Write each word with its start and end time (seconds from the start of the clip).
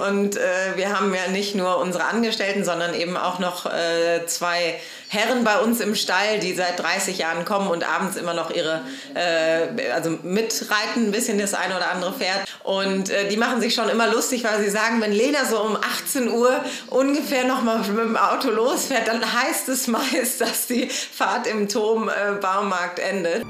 Und 0.00 0.36
äh, 0.36 0.76
wir 0.76 0.98
haben 0.98 1.14
ja 1.14 1.28
nicht 1.30 1.54
nur 1.54 1.78
unsere 1.78 2.04
Angestellten, 2.04 2.64
sondern 2.64 2.94
eben 2.94 3.16
auch 3.16 3.38
noch 3.38 3.66
äh, 3.66 4.26
zwei 4.26 4.80
Herren 5.08 5.44
bei 5.44 5.58
uns 5.58 5.80
im 5.80 5.94
Stall, 5.94 6.38
die 6.38 6.54
seit 6.54 6.78
30 6.78 7.18
Jahren 7.18 7.44
kommen 7.44 7.68
und 7.68 7.84
abends 7.84 8.16
immer 8.16 8.32
noch 8.32 8.50
ihre, 8.50 8.82
äh, 9.14 9.90
also 9.92 10.10
mitreiten, 10.22 11.06
ein 11.06 11.10
bisschen 11.10 11.38
das 11.38 11.52
eine 11.54 11.76
oder 11.76 11.90
andere 11.90 12.12
Pferd. 12.12 12.44
Und 12.62 13.10
äh, 13.10 13.28
die 13.28 13.36
machen 13.36 13.60
sich 13.60 13.74
schon 13.74 13.88
immer 13.88 14.06
lustig, 14.06 14.44
weil 14.44 14.62
sie 14.62 14.70
sagen, 14.70 15.00
wenn 15.00 15.12
Lena 15.12 15.44
so 15.44 15.60
um 15.60 15.76
18 15.76 16.30
Uhr 16.30 16.64
ungefähr 16.88 17.44
noch 17.44 17.62
mal 17.62 17.78
mit 17.78 17.88
dem 17.88 18.16
Auto 18.16 18.50
losfährt, 18.50 19.08
dann 19.08 19.20
heißt 19.20 19.68
es 19.68 19.86
meist, 19.86 20.40
dass 20.40 20.66
die 20.66 20.88
Fahrt 20.88 21.46
im 21.46 21.68
Turm-Baumarkt 21.68 23.00
endet. 23.00 23.44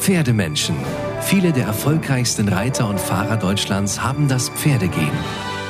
Pferdemenschen. 0.00 0.76
Viele 1.20 1.52
der 1.52 1.66
erfolgreichsten 1.66 2.48
Reiter 2.48 2.88
und 2.88 3.00
Fahrer 3.00 3.36
Deutschlands 3.36 4.02
haben 4.02 4.28
das 4.28 4.48
Pferdegehen. 4.48 5.12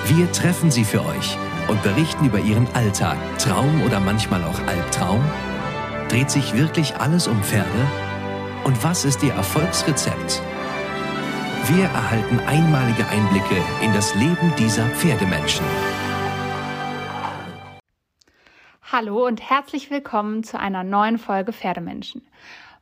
Wir 0.07 0.31
treffen 0.31 0.71
sie 0.71 0.85
für 0.85 1.05
euch 1.05 1.37
und 1.69 1.83
berichten 1.83 2.27
über 2.27 2.39
ihren 2.39 2.69
Alltag, 2.75 3.17
Traum 3.39 3.83
oder 3.83 3.99
manchmal 3.99 4.45
auch 4.45 4.61
Albtraum? 4.67 5.25
Dreht 6.09 6.31
sich 6.31 6.55
wirklich 6.55 6.97
alles 6.97 7.27
um 7.27 7.43
Pferde? 7.43 7.69
Und 8.65 8.83
was 8.85 9.05
ist 9.05 9.23
ihr 9.23 9.33
Erfolgsrezept? 9.33 10.43
Wir 11.67 11.85
erhalten 11.85 12.41
einmalige 12.47 13.07
Einblicke 13.09 13.63
in 13.83 13.93
das 13.93 14.15
Leben 14.15 14.55
dieser 14.59 14.89
Pferdemenschen. 14.91 15.67
Hallo 18.91 19.27
und 19.27 19.51
herzlich 19.51 19.91
willkommen 19.91 20.45
zu 20.45 20.59
einer 20.59 20.83
neuen 20.83 21.19
Folge 21.19 21.53
Pferdemenschen. 21.53 22.23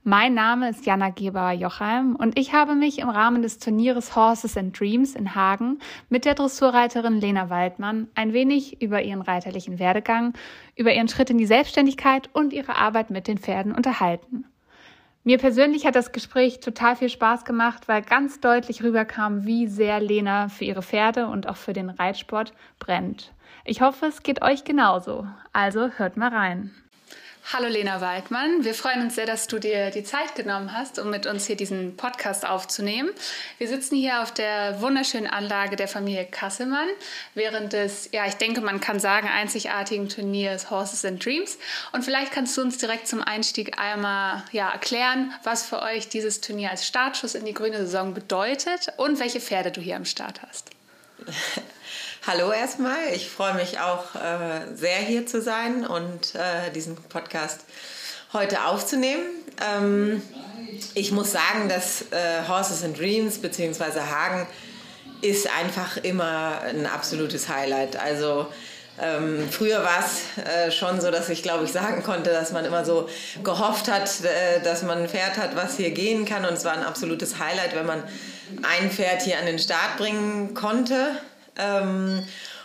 Mein 0.08 0.34
Name 0.34 0.68
ist 0.68 0.86
Jana 0.86 1.10
Gebauer-Jochheim 1.10 2.14
und 2.14 2.38
ich 2.38 2.52
habe 2.52 2.76
mich 2.76 3.00
im 3.00 3.08
Rahmen 3.08 3.42
des 3.42 3.58
Turnieres 3.58 4.14
Horses 4.14 4.56
and 4.56 4.78
Dreams 4.78 5.16
in 5.16 5.34
Hagen 5.34 5.80
mit 6.08 6.24
der 6.24 6.36
Dressurreiterin 6.36 7.20
Lena 7.20 7.50
Waldmann 7.50 8.06
ein 8.14 8.32
wenig 8.32 8.80
über 8.80 9.02
ihren 9.02 9.20
reiterlichen 9.20 9.80
Werdegang, 9.80 10.34
über 10.76 10.94
ihren 10.94 11.08
Schritt 11.08 11.30
in 11.30 11.38
die 11.38 11.46
Selbstständigkeit 11.46 12.30
und 12.32 12.52
ihre 12.52 12.76
Arbeit 12.76 13.10
mit 13.10 13.26
den 13.26 13.38
Pferden 13.38 13.74
unterhalten. 13.74 14.44
Mir 15.24 15.38
persönlich 15.38 15.86
hat 15.86 15.96
das 15.96 16.12
Gespräch 16.12 16.60
total 16.60 16.94
viel 16.94 17.08
Spaß 17.08 17.44
gemacht, 17.44 17.88
weil 17.88 18.02
ganz 18.02 18.38
deutlich 18.38 18.84
rüberkam, 18.84 19.44
wie 19.44 19.66
sehr 19.66 19.98
Lena 19.98 20.48
für 20.48 20.66
ihre 20.66 20.82
Pferde 20.82 21.26
und 21.26 21.48
auch 21.48 21.56
für 21.56 21.72
den 21.72 21.90
Reitsport 21.90 22.52
brennt. 22.78 23.34
Ich 23.64 23.80
hoffe, 23.80 24.06
es 24.06 24.22
geht 24.22 24.40
euch 24.40 24.62
genauso. 24.62 25.26
Also 25.52 25.88
hört 25.96 26.16
mal 26.16 26.28
rein. 26.28 26.70
Hallo 27.52 27.68
Lena 27.68 28.00
Waldmann, 28.00 28.64
wir 28.64 28.74
freuen 28.74 29.02
uns 29.02 29.14
sehr, 29.14 29.24
dass 29.24 29.46
du 29.46 29.60
dir 29.60 29.90
die 29.92 30.02
Zeit 30.02 30.34
genommen 30.34 30.72
hast, 30.72 30.98
um 30.98 31.10
mit 31.10 31.26
uns 31.26 31.46
hier 31.46 31.54
diesen 31.54 31.96
Podcast 31.96 32.44
aufzunehmen. 32.44 33.08
Wir 33.58 33.68
sitzen 33.68 33.94
hier 33.94 34.20
auf 34.20 34.34
der 34.34 34.80
wunderschönen 34.80 35.28
Anlage 35.28 35.76
der 35.76 35.86
Familie 35.86 36.24
Kasselmann 36.24 36.88
während 37.34 37.72
des, 37.72 38.08
ja, 38.10 38.26
ich 38.26 38.34
denke, 38.34 38.62
man 38.62 38.80
kann 38.80 38.98
sagen, 38.98 39.28
einzigartigen 39.28 40.08
Turniers 40.08 40.70
Horses 40.70 41.04
and 41.04 41.24
Dreams. 41.24 41.56
Und 41.92 42.04
vielleicht 42.04 42.32
kannst 42.32 42.56
du 42.56 42.62
uns 42.62 42.78
direkt 42.78 43.06
zum 43.06 43.22
Einstieg 43.22 43.78
einmal 43.78 44.42
ja, 44.50 44.68
erklären, 44.72 45.32
was 45.44 45.64
für 45.64 45.82
euch 45.82 46.08
dieses 46.08 46.40
Turnier 46.40 46.72
als 46.72 46.84
Startschuss 46.84 47.36
in 47.36 47.44
die 47.44 47.54
grüne 47.54 47.78
Saison 47.78 48.12
bedeutet 48.12 48.92
und 48.96 49.20
welche 49.20 49.40
Pferde 49.40 49.70
du 49.70 49.80
hier 49.80 49.94
am 49.94 50.04
Start 50.04 50.40
hast. 50.42 50.70
Hallo 52.28 52.50
erstmal, 52.50 53.14
ich 53.14 53.30
freue 53.30 53.54
mich 53.54 53.78
auch 53.78 54.16
äh, 54.16 54.74
sehr 54.74 54.96
hier 54.96 55.26
zu 55.26 55.40
sein 55.40 55.86
und 55.86 56.34
äh, 56.34 56.72
diesen 56.74 56.96
Podcast 56.96 57.60
heute 58.32 58.64
aufzunehmen. 58.64 59.22
Ähm, 59.64 60.20
ich 60.94 61.12
muss 61.12 61.30
sagen, 61.30 61.68
dass 61.68 62.02
äh, 62.10 62.48
Horses 62.48 62.82
and 62.82 62.98
Dreams 62.98 63.38
bzw. 63.38 64.00
Hagen 64.00 64.48
ist 65.20 65.48
einfach 65.56 65.98
immer 65.98 66.62
ein 66.62 66.86
absolutes 66.86 67.48
Highlight. 67.48 67.94
Also 67.94 68.48
ähm, 69.00 69.48
früher 69.48 69.84
war 69.84 70.00
es 70.00 70.44
äh, 70.44 70.72
schon 70.72 71.00
so, 71.00 71.12
dass 71.12 71.28
ich 71.28 71.44
glaube 71.44 71.62
ich 71.62 71.70
sagen 71.70 72.02
konnte, 72.02 72.30
dass 72.30 72.50
man 72.50 72.64
immer 72.64 72.84
so 72.84 73.08
gehofft 73.44 73.86
hat, 73.86 74.10
äh, 74.24 74.60
dass 74.64 74.82
man 74.82 75.02
ein 75.02 75.08
Pferd 75.08 75.36
hat, 75.36 75.54
was 75.54 75.76
hier 75.76 75.92
gehen 75.92 76.24
kann. 76.24 76.44
Und 76.44 76.54
es 76.54 76.64
war 76.64 76.72
ein 76.72 76.82
absolutes 76.82 77.38
Highlight, 77.38 77.76
wenn 77.76 77.86
man 77.86 78.02
ein 78.68 78.90
Pferd 78.90 79.22
hier 79.22 79.38
an 79.38 79.46
den 79.46 79.60
Start 79.60 79.96
bringen 79.96 80.54
konnte. 80.54 81.12
Ähm, 81.58 82.24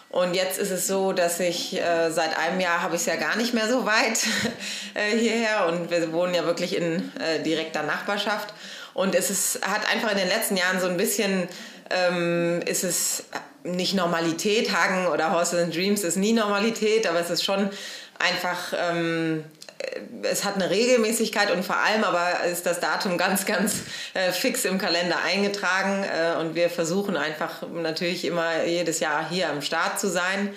und 0.10 0.34
jetzt 0.34 0.60
ist 0.60 0.72
es 0.72 0.88
so, 0.88 1.14
dass 1.14 1.40
ich 1.40 1.80
äh, 1.80 2.12
seit 2.12 2.38
einem 2.38 2.60
Jahr 2.60 2.82
habe 2.82 2.96
ich 2.96 3.02
es 3.02 3.08
ja 3.08 3.16
gar 3.16 3.38
nicht 3.38 3.54
mehr 3.54 3.70
so 3.70 3.86
weit 3.86 4.20
äh, 4.94 5.18
hierher 5.18 5.68
und 5.68 5.90
wir 5.90 6.12
wohnen 6.12 6.34
ja 6.34 6.46
wirklich 6.46 6.76
in 6.76 7.12
äh, 7.20 7.42
direkter 7.44 7.84
Nachbarschaft. 7.84 8.54
Und 8.94 9.16
es 9.16 9.30
ist, 9.30 9.66
hat 9.66 9.90
einfach 9.90 10.12
in 10.12 10.18
den 10.18 10.28
letzten 10.28 10.58
Jahren 10.58 10.82
so 10.82 10.88
ein 10.88 10.98
bisschen, 10.98 11.48
ähm, 11.90 12.62
ist 12.66 12.84
es 12.84 13.24
nicht 13.64 13.94
Normalität, 13.94 14.76
Hagen 14.76 15.08
oder 15.08 15.32
Horses 15.32 15.62
and 15.62 15.76
Dreams 15.76 16.04
ist 16.04 16.18
nie 16.18 16.34
Normalität, 16.34 17.08
aber 17.08 17.20
es 17.20 17.30
ist 17.30 17.46
schon 17.46 17.70
einfach 18.20 18.74
ähm, 18.78 19.46
es 20.24 20.44
hat 20.44 20.56
eine 20.56 20.70
Regelmäßigkeit 20.70 21.52
und 21.52 21.64
vor 21.64 21.78
allem 21.78 22.04
aber 22.04 22.44
ist 22.46 22.66
das 22.66 22.80
Datum 22.80 23.18
ganz, 23.18 23.46
ganz 23.46 23.82
äh, 24.14 24.32
fix 24.32 24.66
im 24.66 24.78
Kalender 24.78 25.18
eingetragen 25.26 26.04
äh, 26.04 26.40
und 26.40 26.56
wir 26.56 26.70
versuchen 26.70 27.18
einfach 27.18 27.64
natürlich 27.74 28.26
immer 28.26 28.64
jedes 28.64 29.00
Jahr 29.00 29.28
hier 29.30 29.50
am 29.50 29.62
Start 29.62 30.00
zu 30.00 30.10
sein. 30.10 30.54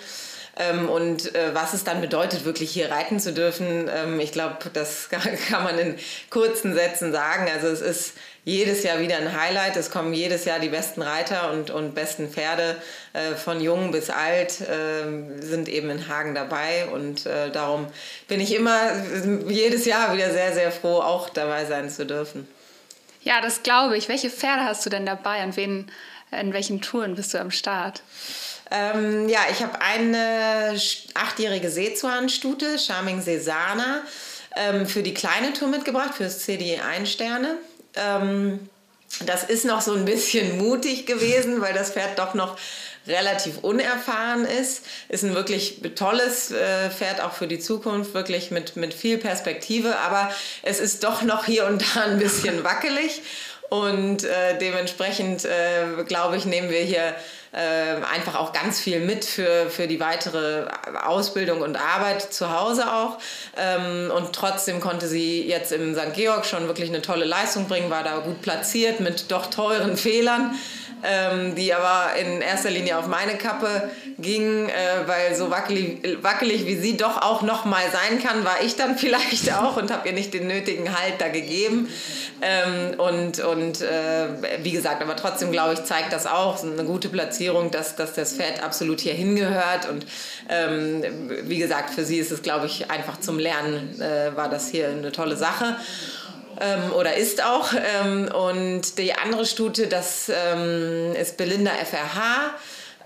Ähm, 0.57 0.89
und 0.89 1.35
äh, 1.35 1.53
was 1.53 1.73
es 1.73 1.83
dann 1.83 1.99
bedeutet, 1.99 2.45
wirklich 2.45 2.71
hier 2.71 2.89
reiten 2.89 3.19
zu 3.19 3.33
dürfen, 3.33 3.89
ähm, 3.93 4.19
ich 4.19 4.31
glaube, 4.31 4.57
das 4.71 5.09
kann 5.49 5.63
man 5.63 5.77
in 5.77 5.95
kurzen 6.29 6.73
Sätzen 6.73 7.11
sagen. 7.11 7.49
Also 7.53 7.67
es 7.67 7.81
ist 7.81 8.13
jedes 8.45 8.83
Jahr 8.83 8.99
wieder 8.99 9.17
ein 9.17 9.37
Highlight. 9.37 9.75
Es 9.75 9.91
kommen 9.91 10.13
jedes 10.13 10.45
Jahr 10.45 10.59
die 10.59 10.69
besten 10.69 11.01
Reiter 11.01 11.51
und, 11.51 11.71
und 11.71 11.93
besten 11.93 12.29
Pferde 12.29 12.77
äh, 13.13 13.35
von 13.35 13.59
jung 13.59 13.91
bis 13.91 14.09
alt 14.09 14.61
äh, 14.61 15.41
sind 15.41 15.67
eben 15.67 15.89
in 15.89 16.07
Hagen 16.07 16.35
dabei. 16.35 16.85
Und 16.87 17.25
äh, 17.25 17.51
darum 17.51 17.87
bin 18.27 18.39
ich 18.39 18.55
immer 18.55 18.79
jedes 19.49 19.85
Jahr 19.85 20.13
wieder 20.13 20.31
sehr, 20.31 20.53
sehr 20.53 20.71
froh, 20.71 21.01
auch 21.01 21.29
dabei 21.29 21.65
sein 21.65 21.89
zu 21.89 22.05
dürfen. 22.05 22.47
Ja, 23.23 23.41
das 23.41 23.63
glaube 23.63 23.97
ich. 23.97 24.07
Welche 24.07 24.29
Pferde 24.29 24.63
hast 24.63 24.85
du 24.85 24.89
denn 24.89 25.05
dabei 25.05 25.43
und 25.43 25.57
wen, 25.57 25.91
in 26.31 26.53
welchen 26.53 26.79
Touren 26.81 27.15
bist 27.15 27.33
du 27.33 27.39
am 27.39 27.51
Start? 27.51 28.03
Ähm, 28.71 29.29
ja, 29.29 29.41
ich 29.51 29.61
habe 29.61 29.79
eine 29.81 30.79
achtjährige 31.13 31.69
Seezuanstute, 31.69 32.79
Charming 32.79 33.21
Sesana, 33.21 34.01
ähm, 34.55 34.87
für 34.87 35.03
die 35.03 35.13
kleine 35.13 35.53
Tour 35.53 35.67
mitgebracht, 35.67 36.15
fürs 36.15 36.39
CDE 36.39 36.81
1 36.81 37.11
Sterne. 37.11 37.57
Ähm, 37.95 38.69
das 39.25 39.43
ist 39.43 39.65
noch 39.65 39.81
so 39.81 39.93
ein 39.93 40.05
bisschen 40.05 40.57
mutig 40.57 41.05
gewesen, 41.05 41.61
weil 41.61 41.73
das 41.73 41.91
Pferd 41.91 42.17
doch 42.17 42.33
noch 42.33 42.57
relativ 43.07 43.59
unerfahren 43.59 44.45
ist. 44.45 44.83
Ist 45.09 45.23
ein 45.23 45.35
wirklich 45.35 45.81
tolles 45.95 46.51
äh, 46.51 46.89
Pferd 46.89 47.21
auch 47.21 47.33
für 47.33 47.47
die 47.47 47.59
Zukunft, 47.59 48.13
wirklich 48.13 48.51
mit, 48.51 48.75
mit 48.75 48.93
viel 48.93 49.17
Perspektive, 49.17 49.97
aber 49.99 50.31
es 50.63 50.79
ist 50.79 51.03
doch 51.03 51.21
noch 51.21 51.45
hier 51.45 51.67
und 51.67 51.83
da 51.95 52.01
ein 52.05 52.17
bisschen 52.17 52.63
wackelig. 52.63 53.21
Und 53.69 54.23
äh, 54.23 54.57
dementsprechend, 54.59 55.43
äh, 55.45 56.03
glaube 56.07 56.37
ich, 56.37 56.45
nehmen 56.45 56.69
wir 56.69 56.81
hier 56.81 57.15
äh, 57.55 58.03
einfach 58.13 58.35
auch 58.35 58.51
ganz 58.51 58.81
viel 58.81 58.99
mit 58.99 59.23
für, 59.23 59.69
für 59.69 59.87
die 59.87 59.99
weitere 60.01 60.65
Ausbildung 61.05 61.61
und 61.61 61.77
Arbeit 61.77 62.21
zu 62.21 62.51
Hause 62.51 62.91
auch. 62.93 63.17
Ähm, 63.57 64.11
und 64.11 64.33
trotzdem 64.33 64.81
konnte 64.81 65.07
sie 65.07 65.47
jetzt 65.47 65.71
im 65.71 65.95
St. 65.95 66.13
Georg 66.13 66.45
schon 66.45 66.67
wirklich 66.67 66.89
eine 66.89 67.01
tolle 67.01 67.23
Leistung 67.23 67.67
bringen, 67.67 67.89
war 67.89 68.03
da 68.03 68.17
gut 68.17 68.41
platziert 68.41 68.99
mit 68.99 69.31
doch 69.31 69.45
teuren 69.47 69.95
Fehlern 69.95 70.55
ähm, 71.05 71.55
die 71.55 71.73
aber 71.73 72.15
in 72.19 72.41
erster 72.41 72.69
Linie 72.69 72.97
auf 72.97 73.07
meine 73.07 73.37
Kappe 73.37 73.89
ging, 74.17 74.69
äh, 74.69 75.07
weil 75.07 75.35
so 75.35 75.51
wackelig, 75.51 76.17
wackelig 76.21 76.65
wie 76.65 76.75
sie 76.75 76.97
doch 76.97 77.21
auch 77.21 77.41
noch 77.41 77.65
mal 77.65 77.83
sein 77.91 78.21
kann, 78.21 78.45
war 78.45 78.61
ich 78.63 78.75
dann 78.75 78.97
vielleicht 78.97 79.53
auch 79.53 79.77
und 79.77 79.91
habe 79.91 80.07
ihr 80.07 80.13
nicht 80.13 80.33
den 80.33 80.47
nötigen 80.47 80.97
Halt 80.97 81.19
da 81.19 81.27
gegeben. 81.27 81.89
Ähm, 82.41 82.99
und 82.99 83.39
und 83.39 83.81
äh, 83.81 84.27
wie 84.63 84.71
gesagt, 84.71 85.01
aber 85.01 85.15
trotzdem 85.15 85.51
glaube 85.51 85.73
ich, 85.73 85.83
zeigt 85.83 86.11
das 86.11 86.27
auch 86.27 86.61
eine 86.63 86.83
gute 86.83 87.09
Platzierung, 87.09 87.44
dass, 87.71 87.95
dass 87.95 88.13
das 88.13 88.33
Pferd 88.33 88.63
absolut 88.63 88.99
hier 89.01 89.13
hingehört. 89.13 89.89
Und 89.89 90.05
ähm, 90.49 91.03
wie 91.43 91.57
gesagt, 91.57 91.91
für 91.91 92.05
sie 92.05 92.17
ist 92.17 92.31
es, 92.31 92.41
glaube 92.41 92.65
ich, 92.65 92.89
einfach 92.91 93.19
zum 93.19 93.39
Lernen 93.39 93.99
äh, 94.01 94.35
war 94.35 94.49
das 94.49 94.69
hier 94.69 94.89
eine 94.89 95.11
tolle 95.11 95.35
Sache 95.35 95.75
ähm, 96.59 96.91
oder 96.93 97.15
ist 97.15 97.43
auch. 97.43 97.73
Ähm, 97.73 98.29
und 98.33 98.97
die 98.97 99.13
andere 99.13 99.45
Stute, 99.45 99.87
das 99.87 100.29
ähm, 100.29 101.13
ist 101.15 101.37
Belinda 101.37 101.71
FRH. 101.71 102.55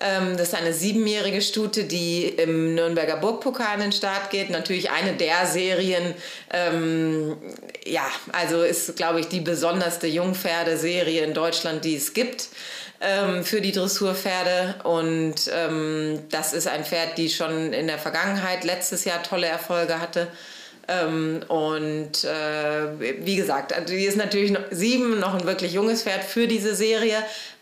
Ähm, 0.02 0.38
das 0.38 0.50
ist 0.50 0.56
eine 0.56 0.74
siebenjährige 0.74 1.42
Stute, 1.42 1.84
die 1.84 2.26
im 2.26 2.76
Nürnberger 2.76 3.18
Burgpokal 3.18 3.74
an 3.74 3.82
den 3.82 3.92
Start 3.92 4.30
geht. 4.30 4.50
Natürlich 4.50 4.92
eine 4.92 5.14
der 5.14 5.46
Serien, 5.46 6.14
ähm, 6.54 7.38
ja, 7.86 8.06
also 8.32 8.64
ist, 8.64 8.96
glaube 8.96 9.20
ich, 9.20 9.28
die 9.28 9.42
besonderste 9.42 10.08
Jungpferdeserie 10.08 11.24
in 11.24 11.34
Deutschland, 11.34 11.84
die 11.84 11.96
es 11.96 12.14
gibt 12.14 12.48
ähm, 13.02 13.44
für 13.44 13.62
die 13.62 13.72
Dressurpferde. 13.72 14.76
Und 14.84 15.50
ähm, 15.54 16.20
das 16.30 16.54
ist 16.54 16.68
ein 16.68 16.86
Pferd, 16.86 17.18
die 17.18 17.30
schon 17.30 17.74
in 17.74 17.88
der 17.88 17.98
Vergangenheit 17.98 18.64
letztes 18.64 19.06
Jahr 19.06 19.22
tolle 19.24 19.48
Erfolge 19.48 20.00
hatte. 20.00 20.28
Ähm, 20.88 21.42
und 21.48 22.24
äh, 22.24 23.26
wie 23.26 23.36
gesagt, 23.36 23.74
also 23.74 23.94
die 23.94 24.06
ist 24.06 24.18
natürlich 24.18 24.52
noch 24.52 24.64
sieben, 24.72 25.20
noch 25.20 25.36
ein 25.36 25.46
wirklich 25.46 25.74
junges 25.74 26.04
Pferd 26.04 26.24
für 26.24 26.48
diese 26.48 26.74
Serie. 26.74 27.18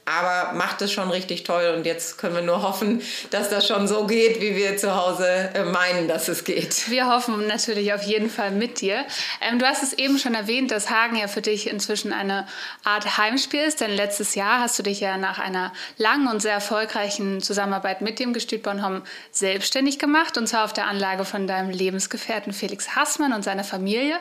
Aber 0.08 0.54
macht 0.54 0.82
es 0.82 0.92
schon 0.92 1.12
richtig 1.12 1.44
toll 1.44 1.74
und 1.76 1.86
jetzt 1.86 2.18
können 2.18 2.36
wir 2.36 2.42
nur 2.42 2.62
hoffen, 2.62 3.02
dass 3.30 3.50
das 3.50 3.68
schon 3.68 3.88
so 3.88 4.08
geht, 4.08 4.40
wie 4.42 4.56
wir 4.56 4.78
zu 4.78 4.96
Hause 4.96 5.50
äh, 5.54 5.64
meinen, 5.64 6.08
dass 6.08 6.30
es 6.30 6.46
geht. 6.46 6.90
Wir 6.90 7.10
hoffen 7.10 7.46
natürlich 7.48 7.94
auf 7.94 8.04
jeden 8.04 8.30
Fall 8.30 8.52
mit 8.52 8.80
dir. 8.80 9.06
Ähm, 9.42 9.60
du 9.60 9.66
hast 9.66 9.84
es 9.84 9.94
eben 9.94 10.18
schon 10.18 10.34
erwähnt, 10.34 10.72
dass 10.72 10.90
Hagen 10.90 11.18
ja 11.18 11.28
für 11.28 11.42
dich 11.42 11.70
inzwischen 11.70 12.14
eine 12.14 12.48
Art 12.86 13.18
Heimspiel 13.18 13.62
ist, 13.62 13.82
denn 13.82 13.92
letztes 13.92 14.36
Jahr 14.36 14.62
hast 14.62 14.80
du 14.80 14.84
dich 14.84 15.02
ja 15.02 15.18
nach 15.18 15.40
einer 15.40 15.74
langen 15.98 16.28
und 16.28 16.42
sehr 16.42 16.54
erfolgreichen 16.54 17.42
Zusammenarbeit 17.42 18.02
mit 18.02 18.20
dem 18.20 18.32
Gestüt 18.32 18.64
Bornholm 18.64 19.02
selbstständig 19.32 20.00
gemacht 20.00 20.38
und 20.38 20.48
zwar 20.48 20.64
auf 20.64 20.74
der 20.74 20.88
Anlage 20.88 21.26
von 21.26 21.48
deinem 21.48 21.70
Lebensgefährten 21.70 22.54
Felix 22.54 22.96
Hassmann 22.96 23.34
und 23.34 23.44
seiner 23.44 23.66
Familie. 23.66 24.18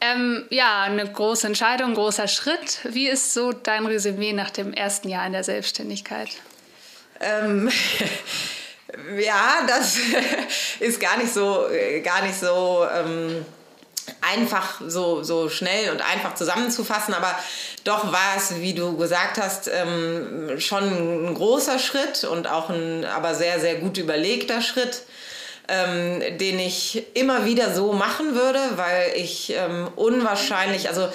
Ähm, 0.00 0.46
ja, 0.50 0.82
eine 0.82 1.10
große 1.10 1.46
Entscheidung, 1.46 1.94
großer 1.94 2.28
Schritt. 2.28 2.80
Wie 2.84 3.08
ist 3.08 3.34
so 3.34 3.52
dein 3.52 3.86
Resümee 3.86 4.32
nach 4.32 4.50
dem 4.50 4.72
ersten 4.72 5.08
Jahr 5.08 5.26
in 5.26 5.32
der 5.32 5.42
Selbstständigkeit? 5.42 6.28
Ähm, 7.20 7.68
ja, 9.18 9.66
das 9.66 9.96
ist 10.80 11.00
gar 11.00 11.16
nicht 11.18 11.32
so, 11.32 11.66
gar 12.04 12.22
nicht 12.22 12.38
so 12.38 12.86
ähm, 12.94 13.44
einfach, 14.20 14.80
so, 14.86 15.22
so 15.22 15.48
schnell 15.48 15.90
und 15.90 16.00
einfach 16.00 16.34
zusammenzufassen, 16.34 17.14
aber 17.14 17.36
doch 17.84 18.12
war 18.12 18.36
es, 18.36 18.60
wie 18.60 18.74
du 18.74 18.96
gesagt 18.96 19.38
hast, 19.38 19.68
ähm, 19.72 20.60
schon 20.60 20.84
ein 21.28 21.34
großer 21.34 21.78
Schritt 21.78 22.24
und 22.24 22.46
auch 22.46 22.70
ein 22.70 23.04
aber 23.04 23.34
sehr, 23.34 23.60
sehr 23.60 23.76
gut 23.76 23.98
überlegter 23.98 24.60
Schritt 24.60 25.02
ähm, 25.68 26.38
den 26.38 26.58
ich 26.58 27.04
immer 27.14 27.44
wieder 27.44 27.74
so 27.74 27.92
machen 27.92 28.34
würde, 28.34 28.58
weil 28.76 29.12
ich 29.14 29.54
ähm, 29.54 29.88
unwahrscheinlich, 29.96 30.88
also 30.88 31.08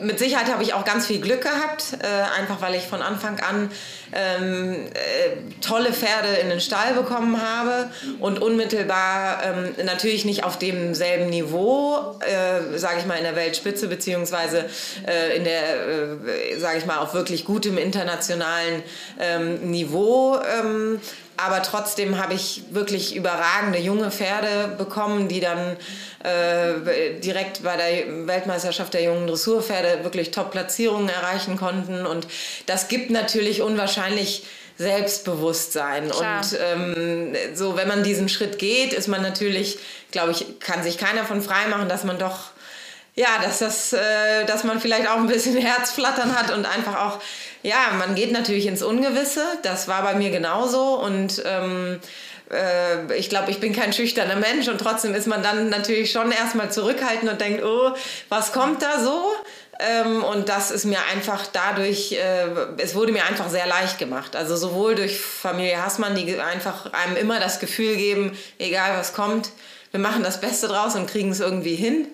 mit 0.00 0.18
Sicherheit 0.18 0.46
habe 0.46 0.62
ich 0.62 0.74
auch 0.74 0.84
ganz 0.84 1.06
viel 1.06 1.20
Glück 1.20 1.42
gehabt, 1.42 1.98
äh, 2.00 2.40
einfach 2.40 2.60
weil 2.60 2.74
ich 2.74 2.84
von 2.84 3.02
Anfang 3.02 3.40
an 3.40 3.70
ähm, 4.12 4.86
äh, 4.94 5.60
tolle 5.60 5.92
Pferde 5.92 6.28
in 6.42 6.48
den 6.48 6.60
Stall 6.60 6.94
bekommen 6.94 7.40
habe 7.42 7.90
und 8.20 8.40
unmittelbar 8.40 9.42
ähm, 9.44 9.84
natürlich 9.84 10.24
nicht 10.24 10.44
auf 10.44 10.58
demselben 10.58 11.28
Niveau, 11.28 12.18
äh, 12.20 12.78
sage 12.78 13.00
ich 13.00 13.06
mal, 13.06 13.16
in 13.16 13.24
der 13.24 13.36
Weltspitze 13.36 13.88
beziehungsweise 13.88 14.64
äh, 15.06 15.36
in 15.36 15.44
der, 15.44 15.86
äh, 15.86 16.58
sage 16.58 16.78
ich 16.78 16.86
mal, 16.86 16.98
auf 16.98 17.12
wirklich 17.12 17.44
gutem 17.44 17.76
internationalen 17.76 18.82
ähm, 19.20 19.70
Niveau 19.70 20.38
ähm, 20.38 21.00
aber 21.38 21.62
trotzdem 21.62 22.18
habe 22.18 22.34
ich 22.34 22.64
wirklich 22.70 23.14
überragende 23.14 23.78
junge 23.78 24.10
Pferde 24.10 24.74
bekommen, 24.76 25.28
die 25.28 25.40
dann 25.40 25.76
äh, 26.24 27.20
direkt 27.20 27.62
bei 27.62 27.76
der 27.76 28.26
Weltmeisterschaft 28.26 28.92
der 28.92 29.02
jungen 29.02 29.26
Dressurpferde 29.26 30.02
wirklich 30.02 30.32
Top-Platzierungen 30.32 31.08
erreichen 31.08 31.56
konnten. 31.56 32.06
Und 32.06 32.26
das 32.66 32.88
gibt 32.88 33.10
natürlich 33.10 33.62
unwahrscheinlich 33.62 34.44
Selbstbewusstsein. 34.78 36.10
Klar. 36.10 36.40
Und 36.40 36.58
ähm, 36.60 37.36
so, 37.54 37.76
wenn 37.76 37.88
man 37.88 38.02
diesen 38.02 38.28
Schritt 38.28 38.58
geht, 38.58 38.92
ist 38.92 39.06
man 39.06 39.22
natürlich, 39.22 39.78
glaube 40.10 40.32
ich, 40.32 40.58
kann 40.58 40.82
sich 40.82 40.98
keiner 40.98 41.24
von 41.24 41.40
frei 41.40 41.68
machen, 41.68 41.88
dass 41.88 42.04
man 42.04 42.18
doch 42.18 42.50
ja, 43.18 43.42
dass, 43.42 43.58
das, 43.58 43.92
äh, 43.92 44.44
dass 44.46 44.62
man 44.62 44.80
vielleicht 44.80 45.08
auch 45.08 45.16
ein 45.16 45.26
bisschen 45.26 45.56
Herzflattern 45.60 46.38
hat 46.38 46.52
und 46.52 46.66
einfach 46.66 47.00
auch, 47.00 47.20
ja, 47.62 47.92
man 47.98 48.14
geht 48.14 48.32
natürlich 48.32 48.66
ins 48.66 48.82
Ungewisse. 48.82 49.44
Das 49.62 49.88
war 49.88 50.02
bei 50.02 50.14
mir 50.14 50.30
genauso 50.30 51.00
und 51.00 51.42
ähm, 51.44 52.00
äh, 52.50 53.16
ich 53.16 53.28
glaube, 53.28 53.50
ich 53.50 53.60
bin 53.60 53.72
kein 53.72 53.92
schüchterner 53.92 54.36
Mensch 54.36 54.68
und 54.68 54.78
trotzdem 54.80 55.14
ist 55.14 55.26
man 55.26 55.42
dann 55.42 55.68
natürlich 55.68 56.10
schon 56.10 56.30
erstmal 56.32 56.70
zurückhaltend 56.70 57.30
und 57.30 57.40
denkt, 57.40 57.62
oh, 57.64 57.92
was 58.28 58.52
kommt 58.52 58.82
da 58.82 59.00
so? 59.00 59.32
Ähm, 59.80 60.24
und 60.24 60.48
das 60.48 60.70
ist 60.70 60.84
mir 60.84 60.98
einfach 61.12 61.46
dadurch, 61.46 62.12
äh, 62.12 62.46
es 62.78 62.94
wurde 62.94 63.12
mir 63.12 63.24
einfach 63.24 63.48
sehr 63.48 63.66
leicht 63.66 63.98
gemacht. 63.98 64.34
Also 64.34 64.56
sowohl 64.56 64.94
durch 64.96 65.20
Familie 65.20 65.82
Hassmann, 65.82 66.16
die 66.16 66.38
einfach 66.40 66.92
einem 66.92 67.16
immer 67.16 67.38
das 67.38 67.60
Gefühl 67.60 67.96
geben, 67.96 68.36
egal 68.58 68.96
was 68.98 69.12
kommt, 69.12 69.50
wir 69.92 70.00
machen 70.00 70.22
das 70.22 70.40
Beste 70.40 70.68
draus 70.68 70.96
und 70.96 71.08
kriegen 71.08 71.30
es 71.30 71.40
irgendwie 71.40 71.76
hin. 71.76 72.08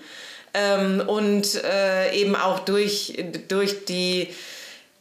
Ähm, 0.53 1.03
und 1.07 1.63
äh, 1.65 2.15
eben 2.15 2.37
auch 2.37 2.61
durch, 2.61 3.25
durch 3.49 3.87
die 3.87 4.29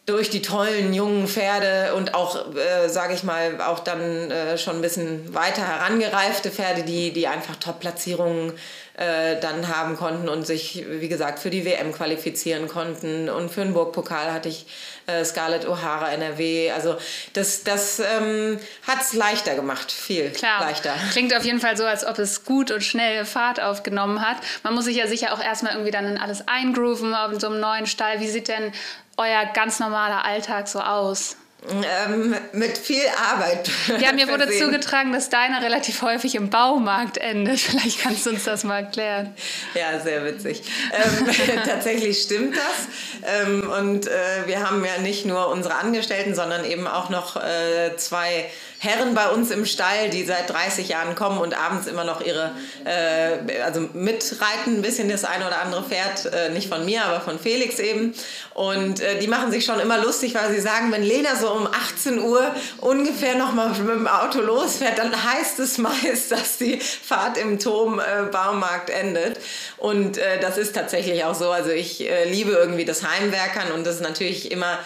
durch 0.06 0.30
die 0.30 0.42
tollen 0.42 0.94
jungen 0.94 1.28
Pferde 1.28 1.94
und 1.96 2.14
auch, 2.14 2.54
äh, 2.56 2.90
sage 2.90 3.14
ich 3.14 3.24
mal, 3.24 3.62
auch 3.62 3.80
dann 3.80 4.32
äh, 4.32 4.58
schon 4.58 4.76
ein 4.76 4.82
bisschen 4.82 5.34
weiter 5.34 5.66
herangereifte 5.66 6.52
Pferde, 6.52 6.84
die, 6.84 7.14
die 7.14 7.28
einfach 7.28 7.56
Top-Platzierungen 7.56 8.52
äh, 8.96 9.40
dann 9.40 9.70
haben 9.70 9.96
konnten 9.96 10.30
und 10.30 10.46
sich, 10.46 10.86
wie 10.88 11.08
gesagt, 11.08 11.40
für 11.40 11.50
die 11.50 11.66
WM 11.66 11.94
qualifizieren 11.94 12.68
konnten. 12.68 13.30
Und 13.30 13.50
für 13.50 13.62
den 13.64 13.74
Burgpokal 13.74 14.32
hatte 14.32 14.50
ich 14.50 14.68
äh, 15.08 15.24
Scarlett 15.24 15.66
O'Hara 15.66 16.10
NRW. 16.10 16.72
Also 16.72 16.98
das, 17.34 17.64
das 17.64 18.00
ähm, 18.00 18.60
hat 18.86 19.02
es 19.02 19.14
leichter 19.14 19.56
gemacht, 19.56 19.92
viel 19.92 20.30
Klar. 20.32 20.62
leichter. 20.62 20.94
Klingt 21.12 21.36
auf 21.36 21.44
jeden 21.44 21.60
Fall 21.60 21.76
so, 21.76 21.86
als 21.86 22.06
ob 22.06 22.20
es 22.20 22.44
gut 22.44 22.72
und 22.72 22.84
schnell 22.84 23.26
Fahrt 23.26 23.62
aufgenommen 23.62 24.22
hat. 24.22 24.38
Man 24.64 24.76
muss 24.76 24.86
sich 24.86 24.98
ja 24.98 25.08
sicher 25.08 25.34
auch 25.34 25.42
erstmal 25.42 25.74
irgendwie 25.74 25.92
dann 25.92 26.06
in 26.06 26.18
alles 26.18 26.48
eingrooven 26.48 27.16
auf 27.16 27.32
so 27.40 27.48
einem 27.48 27.62
neuen 27.62 27.88
Stall. 27.88 28.20
Wie 28.20 28.28
sieht 28.28 28.48
denn 28.48 28.74
euer 29.18 29.45
ganz 29.54 29.80
normaler 29.80 30.25
Alltag 30.25 30.68
so 30.68 30.80
aus? 30.80 31.38
Ähm, 31.69 32.36
mit 32.51 32.77
viel 32.77 33.04
Arbeit. 33.31 33.69
Ja, 34.00 34.12
mir 34.12 34.27
wurde 34.27 34.50
zugetragen, 34.50 35.13
dass 35.13 35.30
deiner 35.30 35.62
relativ 35.62 36.01
häufig 36.01 36.36
im 36.36 36.50
Baumarkt 36.50 37.18
endet. 37.18 37.60
Vielleicht 37.60 38.01
kannst 38.01 38.25
du 38.25 38.31
uns 38.31 38.44
das 38.44 38.63
mal 38.63 38.83
erklären. 38.83 39.33
Ja, 39.74 39.98
sehr 40.00 40.25
witzig. 40.25 40.63
Ähm, 40.92 41.27
tatsächlich 41.65 42.21
stimmt 42.21 42.56
das. 42.57 43.42
Ähm, 43.42 43.69
und 43.69 44.07
äh, 44.07 44.45
wir 44.45 44.69
haben 44.69 44.83
ja 44.83 45.01
nicht 45.01 45.25
nur 45.25 45.50
unsere 45.50 45.75
Angestellten, 45.75 46.36
sondern 46.36 46.66
eben 46.66 46.86
auch 46.86 47.09
noch 47.09 47.38
äh, 47.38 47.95
zwei 47.95 48.50
Herren 48.83 49.13
bei 49.13 49.30
uns 49.30 49.50
im 49.50 49.65
Stall, 49.65 50.09
die 50.09 50.25
seit 50.25 50.50
30 50.50 50.89
Jahren 50.89 51.15
kommen 51.15 51.38
und 51.38 51.57
abends 51.57 51.88
immer 51.88 52.03
noch 52.03 52.19
ihre, 52.19 52.51
äh, 52.83 53.62
also 53.62 53.88
mitreiten 53.94 54.75
ein 54.75 54.81
bisschen 54.81 55.07
das 55.07 55.24
eine 55.24 55.47
oder 55.47 55.62
andere 55.62 55.83
Pferd, 55.83 56.25
äh, 56.33 56.50
nicht 56.50 56.68
von 56.68 56.83
mir, 56.83 57.06
aber 57.06 57.21
von 57.21 57.39
Felix 57.39 57.80
eben. 57.80 58.13
Und 58.53 59.00
äh, 59.00 59.19
die 59.19 59.27
machen 59.27 59.53
sich 59.53 59.63
schon 59.63 59.80
immer 59.80 60.00
lustig, 60.00 60.35
weil 60.35 60.51
sie 60.53 60.59
sagen, 60.59 60.91
wenn 60.91 61.01
Lena 61.01 61.38
so 61.38 61.50
um 61.51 61.65
18 61.65 62.19
Uhr 62.19 62.53
ungefähr 62.81 63.35
nochmal 63.35 63.69
mit 63.69 63.88
dem 63.88 64.07
Auto 64.07 64.41
losfährt, 64.41 64.97
dann 64.97 65.12
heißt 65.12 65.59
es 65.59 65.77
meist, 65.77 66.31
dass 66.31 66.57
die 66.57 66.77
Fahrt 66.80 67.38
im 67.38 67.59
Turm-Baumarkt 67.59 68.89
äh, 68.89 69.00
endet. 69.00 69.39
Und 69.77 70.18
äh, 70.18 70.41
das 70.41 70.57
ist 70.57 70.75
tatsächlich 70.75 71.24
auch 71.24 71.35
so. 71.35 71.51
Also 71.51 71.69
ich 71.69 72.01
äh, 72.01 72.25
liebe 72.30 72.51
irgendwie 72.51 72.83
das 72.83 73.01
Heimwerkern 73.03 73.71
und 73.71 73.88
das 73.88 73.95
ist 73.95 74.01
natürlich 74.01 74.51
immer 74.51 74.77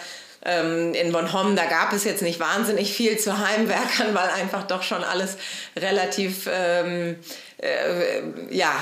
ähm, 0.44 0.94
in 0.94 1.12
Bonhomme, 1.12 1.54
da 1.54 1.64
gab 1.64 1.92
es 1.92 2.04
jetzt 2.04 2.22
nicht 2.22 2.40
wahnsinnig 2.40 2.92
viel 2.92 3.18
zu 3.18 3.38
Heimwerkern, 3.38 4.14
weil 4.14 4.30
einfach 4.30 4.66
doch 4.66 4.82
schon 4.82 5.04
alles 5.04 5.36
relativ 5.76 6.48
ähm, 6.52 7.16
äh, 7.60 8.54
ja, 8.54 8.72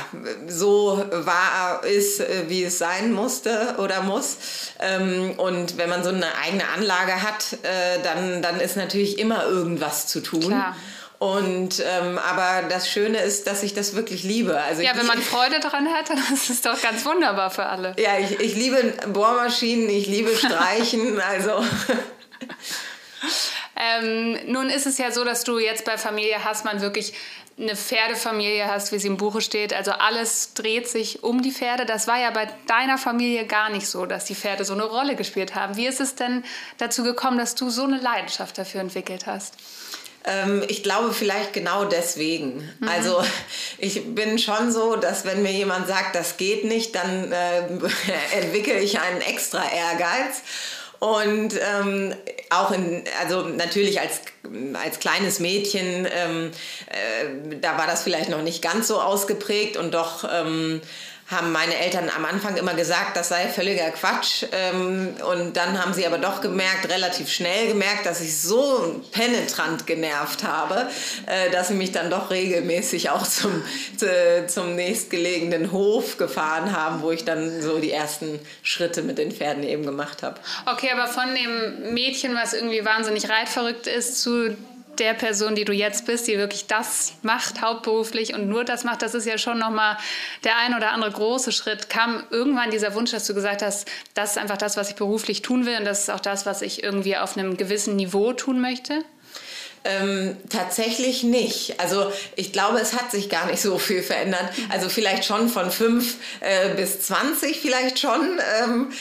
so 0.49 1.03
war, 1.11 1.83
ist, 1.85 2.21
äh, 2.21 2.45
wie 2.49 2.65
es 2.65 2.79
sein 2.79 3.13
musste 3.13 3.77
oder 3.79 4.03
muss. 4.03 4.37
Ähm, 4.81 5.35
und 5.39 5.79
wenn 5.79 5.89
man 5.89 6.05
so 6.05 6.11
eine 6.11 6.37
eigene 6.45 6.69
Anlage 6.69 7.23
hat, 7.23 7.55
äh, 7.63 8.03
dann, 8.03 8.43
dann 8.43 8.61
ist 8.61 8.77
natürlich 8.77 9.19
immer 9.19 9.47
irgendwas 9.47 10.07
zu 10.09 10.21
tun. 10.21 10.43
Klar. 10.43 10.77
Und 11.19 11.81
ähm, 11.81 12.19
aber 12.19 12.69
das 12.69 12.91
Schöne 12.91 13.19
ist, 13.19 13.47
dass 13.47 13.63
ich 13.63 13.73
das 13.73 13.95
wirklich 13.95 14.23
liebe. 14.23 14.61
Also 14.61 14.83
ja, 14.83 14.97
wenn 14.97 15.07
man 15.07 15.23
Freude 15.23 15.61
daran 15.61 15.89
hat, 15.89 16.09
dann 16.11 16.19
ist 16.33 16.51
es 16.51 16.61
doch 16.61 16.81
ganz 16.83 17.05
wunderbar 17.07 17.51
für 17.51 17.65
alle. 17.65 17.95
Ja, 17.99 18.19
ich, 18.19 18.39
ich 18.39 18.55
liebe 18.55 18.95
Bohrmaschinen, 19.09 19.89
ich 19.89 20.07
liebe 20.07 20.37
Streichen, 20.37 21.19
also. 21.21 21.65
ähm, 23.77 24.39
nun 24.47 24.69
ist 24.69 24.87
es 24.87 24.99
ja 24.99 25.11
so, 25.11 25.25
dass 25.25 25.45
du 25.45 25.59
jetzt 25.59 25.87
bei 25.87 25.97
Familie 25.97 26.45
Hassmann 26.45 26.83
wirklich 26.83 27.15
eine 27.59 27.75
Pferdefamilie 27.75 28.67
hast, 28.67 28.93
wie 28.93 28.99
sie 28.99 29.09
im 29.09 29.17
Buche 29.17 29.41
steht. 29.41 29.73
Also 29.73 29.93
alles 29.93 30.53
dreht 30.53 30.89
sich 30.89 31.23
um 31.23 31.41
die 31.41 31.53
Pferde. 31.53 31.87
Das 31.87 32.07
war 32.07 32.19
ja 32.21 32.31
bei 32.31 32.49
deiner 32.67 32.99
Familie 32.99 33.47
gar 33.47 33.71
nicht 33.71 33.87
so, 33.87 34.05
dass 34.05 34.27
die 34.27 34.35
Pferde 34.35 34.67
so 34.67 34.75
eine 34.75 34.85
Rolle 34.85 35.17
gespielt 35.17 35.55
haben. 35.55 35.77
Wie 35.77 35.87
ist 35.87 36.01
es 36.01 36.15
denn 36.15 36.45
dazu 36.77 37.03
gekommen, 37.03 37.39
dass 37.39 37.55
du 37.55 37.71
so 37.71 37.85
eine 37.85 37.99
Leidenschaft 37.99 38.59
dafür 38.59 38.83
entwickelt 38.83 39.27
hast? 39.27 39.55
Ähm, 40.27 40.65
ich 40.67 40.83
glaube 40.83 41.13
vielleicht 41.13 41.53
genau 41.53 41.85
deswegen. 41.85 42.69
Mhm. 42.81 42.89
Also 42.89 43.23
ich 43.79 44.15
bin 44.15 44.39
schon 44.39 44.73
so, 44.73 44.97
dass 44.97 45.25
wenn 45.25 45.43
mir 45.43 45.53
jemand 45.53 45.87
sagt, 45.87 46.15
das 46.17 46.37
geht 46.37 46.65
nicht, 46.65 46.95
dann 46.95 47.33
äh, 47.33 47.61
entwickle 48.39 48.79
ich 48.81 49.01
einen 49.01 49.21
extra 49.21 49.63
Ehrgeiz. 49.71 50.43
Und 50.99 51.55
ähm, 51.55 52.15
auch 52.51 52.71
in, 52.71 53.05
also 53.21 53.43
natürlich 53.43 54.01
als, 54.01 54.21
als 54.83 54.99
kleines 54.99 55.41
Mädchen, 55.41 56.09
ähm, 56.11 56.51
äh, 56.87 57.59
da 57.61 57.77
war 57.77 57.87
das 57.87 58.03
vielleicht 58.03 58.31
noch 58.31 58.43
nicht 58.43 58.63
ganz 58.63 58.89
so 58.89 59.01
ausgeprägt 59.01 59.77
und 59.77 59.93
doch 59.93 60.25
ähm, 60.31 60.81
haben 61.29 61.51
meine 61.51 61.77
Eltern 61.77 62.09
am 62.15 62.25
Anfang 62.25 62.57
immer 62.57 62.75
gesagt, 62.75 63.17
das 63.17 63.31
sei 63.31 63.49
völliger 63.49 63.91
Quatsch. 63.91 64.45
Ähm, 64.53 65.15
und 65.29 65.57
dann 65.57 65.83
haben 65.83 65.93
sie 65.93 66.07
aber 66.07 66.19
doch 66.19 66.41
gemerkt, 66.41 66.89
relativ 66.89 67.29
schnell 67.29 67.67
gemerkt, 67.69 68.07
dass 68.07 68.21
ich 68.21 68.41
so 68.41 69.03
penetrant 69.11 69.87
genervt 69.87 70.45
habe, 70.45 70.89
äh, 71.27 71.51
dass 71.51 71.69
sie 71.69 71.75
mich 71.75 71.91
dann 71.91 72.11
doch 72.11 72.31
regelmäßig 72.31 73.11
auch 73.11 73.27
zum, 73.27 73.65
zu, 73.97 74.47
zum 74.47 74.77
nächstgelegenen 74.77 75.73
Hof 75.73 76.17
gefahren 76.17 76.77
haben, 76.77 77.03
wo 77.03 77.11
ich 77.11 77.25
dann 77.25 77.61
so 77.61 77.79
die 77.79 77.91
ersten 77.91 78.39
Schritte 78.63 79.03
mit 79.03 79.19
den 79.19 79.33
Pferden 79.33 79.65
eben 79.65 79.85
gemacht 79.85 80.23
habe. 80.23 80.39
Okay, 80.67 80.91
aber 80.93 81.09
von 81.09 81.35
dem 81.35 81.93
Mädchen, 81.93 82.37
was 82.37 82.53
irgendwie 82.53 82.85
wahnsinnig 82.85 83.29
reitverrückt 83.29 83.89
ist, 83.89 84.21
zu 84.21 84.57
der 84.99 85.15
Person, 85.15 85.55
die 85.55 85.65
du 85.65 85.73
jetzt 85.73 86.07
bist, 86.07 86.27
die 86.27 86.39
wirklich 86.39 86.67
das 86.67 87.15
macht 87.23 87.63
hauptberuflich 87.63 88.35
und 88.35 88.49
nur 88.49 88.65
das 88.65 88.85
macht, 88.85 89.03
das 89.03 89.15
ist 89.15 89.27
ja 89.27 89.39
schon 89.39 89.59
nochmal 89.59 89.97
der 90.45 90.57
ein 90.59 90.75
oder 90.75 90.93
andere 90.93 91.13
große 91.13 91.53
Schritt. 91.53 91.89
Kam 91.89 92.25
irgendwann 92.31 92.71
dieser 92.71 92.95
Wunsch, 92.95 93.11
dass 93.11 93.27
du 93.27 93.35
gesagt 93.35 93.63
hast, 93.63 93.89
das 94.15 94.33
ist 94.33 94.39
einfach 94.39 94.57
das, 94.57 94.77
was 94.77 94.91
ich 94.91 94.97
beruflich 94.97 95.43
tun 95.43 95.67
will 95.67 95.77
und 95.79 95.85
das 95.85 96.01
ist 96.01 96.11
auch 96.11 96.21
das, 96.21 96.47
was 96.47 96.63
ich 96.63 96.83
irgendwie 96.83 97.17
auf 97.17 97.37
einem 97.37 97.57
gewissen 97.57 97.97
Niveau 97.97 98.33
tun 98.33 98.61
möchte? 98.61 99.05
Ähm, 99.87 100.37
tatsächlich 100.51 101.23
nicht. 101.23 101.79
Also 101.79 102.11
ich 102.35 102.53
glaube, 102.53 102.79
es 102.79 102.95
hat 102.95 103.11
sich 103.11 103.29
gar 103.29 103.47
nicht 103.47 103.61
so 103.61 103.79
viel 103.79 104.03
verändert. 104.03 104.45
Also 104.69 104.89
vielleicht 104.89 105.25
schon 105.25 105.49
von 105.49 105.71
5 105.71 106.17
äh, 106.41 106.75
bis 106.75 107.03
20 107.03 107.61
vielleicht 107.61 107.99
schon. 107.99 108.41
Ähm, 108.63 108.93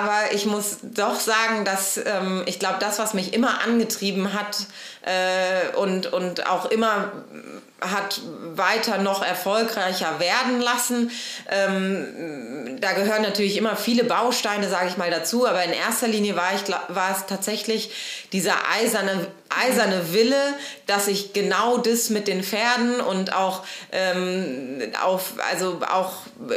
aber 0.00 0.34
ich 0.34 0.46
muss 0.46 0.78
doch 0.82 1.20
sagen, 1.20 1.64
dass 1.64 1.96
ähm, 1.98 2.42
ich 2.46 2.58
glaube, 2.58 2.76
das, 2.80 2.98
was 2.98 3.14
mich 3.14 3.34
immer 3.34 3.60
angetrieben 3.62 4.32
hat 4.32 4.66
äh, 5.02 5.76
und, 5.76 6.12
und 6.12 6.46
auch 6.48 6.70
immer 6.70 7.12
hat 7.80 8.20
weiter 8.54 8.98
noch 8.98 9.24
erfolgreicher 9.24 10.20
werden 10.20 10.60
lassen. 10.60 11.10
Ähm, 11.50 12.78
da 12.80 12.92
gehören 12.92 13.22
natürlich 13.22 13.56
immer 13.56 13.76
viele 13.76 14.04
Bausteine, 14.04 14.68
sage 14.68 14.88
ich 14.88 14.96
mal, 14.96 15.10
dazu, 15.10 15.46
aber 15.46 15.64
in 15.64 15.72
erster 15.72 16.08
Linie 16.08 16.36
war, 16.36 16.54
ich, 16.54 16.62
war 16.88 17.16
es 17.16 17.26
tatsächlich 17.26 17.90
dieser 18.32 18.54
eiserne, 18.72 19.26
eiserne 19.56 20.12
Wille, 20.12 20.54
dass 20.86 21.08
ich 21.08 21.32
genau 21.32 21.78
das 21.78 22.10
mit 22.10 22.28
den 22.28 22.42
Pferden 22.42 23.00
und 23.00 23.32
auch, 23.34 23.62
ähm, 23.92 24.82
auf, 25.02 25.34
also 25.50 25.80
auch 25.90 26.12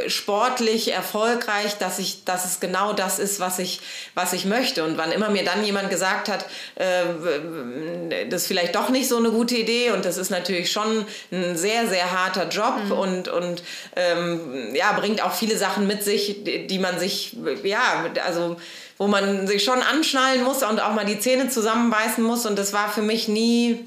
sportlich 0.08 0.92
erfolgreich, 0.92 1.78
dass, 1.78 1.98
ich, 1.98 2.24
dass 2.24 2.44
es 2.44 2.60
genau 2.60 2.92
das 2.92 3.18
ist, 3.18 3.40
was 3.40 3.58
ich, 3.58 3.80
was 4.14 4.32
ich 4.32 4.44
möchte. 4.44 4.84
Und 4.84 4.96
wann 4.96 5.12
immer 5.12 5.30
mir 5.30 5.44
dann 5.44 5.64
jemand 5.64 5.90
gesagt 5.90 6.28
hat, 6.28 6.44
äh, 6.74 8.24
das 8.28 8.42
ist 8.42 8.48
vielleicht 8.48 8.74
doch 8.74 8.88
nicht 8.88 9.08
so 9.08 9.16
eine 9.16 9.30
gute 9.30 9.56
Idee 9.56 9.90
und 9.90 10.04
das 10.04 10.16
ist 10.16 10.30
natürlich 10.30 10.70
schon 10.70 11.06
ein 11.30 11.56
sehr, 11.56 11.86
sehr 11.86 12.12
harter 12.12 12.48
Job 12.48 12.76
mhm. 12.84 12.92
und, 12.92 13.28
und 13.28 13.62
ähm, 13.94 14.74
ja, 14.74 14.92
bringt 14.92 15.22
auch 15.22 15.32
viele 15.32 15.56
Sachen 15.56 15.86
mit 15.86 16.02
sich, 16.02 16.44
die, 16.44 16.66
die 16.66 16.78
man 16.78 16.98
sich, 16.98 17.36
ja, 17.62 18.06
also 18.24 18.56
wo 18.98 19.06
man 19.06 19.46
sich 19.46 19.64
schon 19.64 19.80
anschnallen 19.82 20.42
muss 20.42 20.62
und 20.62 20.80
auch 20.80 20.92
mal 20.92 21.04
die 21.04 21.20
Zähne 21.20 21.48
zusammenbeißen 21.48 22.24
muss. 22.24 22.46
Und 22.46 22.58
das 22.58 22.72
war 22.72 22.90
für 22.90 23.02
mich 23.02 23.28
nie, 23.28 23.84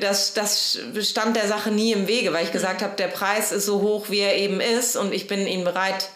das, 0.00 0.34
das 0.34 0.78
stand 1.02 1.36
der 1.36 1.46
Sache 1.46 1.70
nie 1.70 1.92
im 1.92 2.08
Wege, 2.08 2.32
weil 2.32 2.44
ich 2.44 2.52
gesagt 2.52 2.82
habe, 2.82 2.96
der 2.96 3.08
Preis 3.08 3.52
ist 3.52 3.66
so 3.66 3.80
hoch, 3.80 4.06
wie 4.08 4.20
er 4.20 4.36
eben 4.36 4.60
ist 4.60 4.96
und 4.96 5.12
ich 5.12 5.28
bin 5.28 5.46
ihn 5.46 5.64
bereit, 5.64 6.08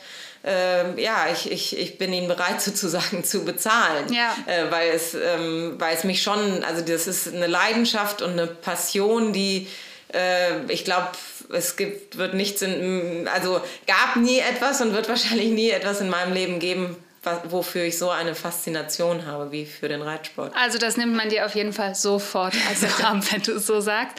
äh, 0.44 1.00
ja, 1.00 1.26
ich, 1.32 1.50
ich, 1.50 1.78
ich 1.78 1.98
bin 1.98 2.12
ihn 2.12 2.28
bereit 2.28 2.60
sozusagen 2.60 3.24
zu 3.24 3.44
bezahlen, 3.44 4.12
ja. 4.12 4.34
äh, 4.46 4.70
weil, 4.70 4.90
es, 4.90 5.14
ähm, 5.14 5.74
weil 5.78 5.94
es 5.96 6.04
mich 6.04 6.22
schon, 6.22 6.64
also 6.64 6.82
das 6.82 7.06
ist 7.06 7.28
eine 7.32 7.46
Leidenschaft 7.46 8.22
und 8.22 8.32
eine 8.32 8.46
Passion, 8.46 9.32
die 9.32 9.68
äh, 10.12 10.64
ich 10.68 10.84
glaube, 10.84 11.08
es 11.52 11.76
gibt, 11.76 12.16
wird 12.16 12.34
nichts 12.34 12.62
in, 12.62 13.28
also 13.32 13.60
gab 13.86 14.16
nie 14.16 14.38
etwas 14.38 14.80
und 14.80 14.94
wird 14.94 15.08
wahrscheinlich 15.08 15.50
nie 15.50 15.70
etwas 15.70 16.00
in 16.00 16.08
meinem 16.08 16.32
Leben 16.32 16.58
geben, 16.58 16.96
wofür 17.44 17.84
ich 17.84 17.98
so 17.98 18.10
eine 18.10 18.34
Faszination 18.34 19.26
habe 19.26 19.52
wie 19.52 19.66
für 19.66 19.88
den 19.88 20.02
Reitsport. 20.02 20.52
Also 20.56 20.78
das 20.78 20.96
nimmt 20.96 21.14
man 21.14 21.28
dir 21.28 21.46
auf 21.46 21.54
jeden 21.54 21.72
Fall 21.72 21.94
sofort 21.94 22.54
als 22.68 23.02
Rahmen, 23.02 23.22
wenn 23.30 23.42
du 23.42 23.52
es 23.52 23.66
so 23.66 23.80
sagst. 23.80 24.18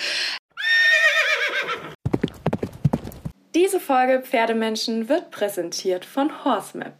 Diese 3.56 3.80
Folge 3.80 4.22
Pferdemenschen 4.22 5.10
wird 5.10 5.32
präsentiert 5.32 6.06
von 6.06 6.46
Horsemap. 6.46 6.94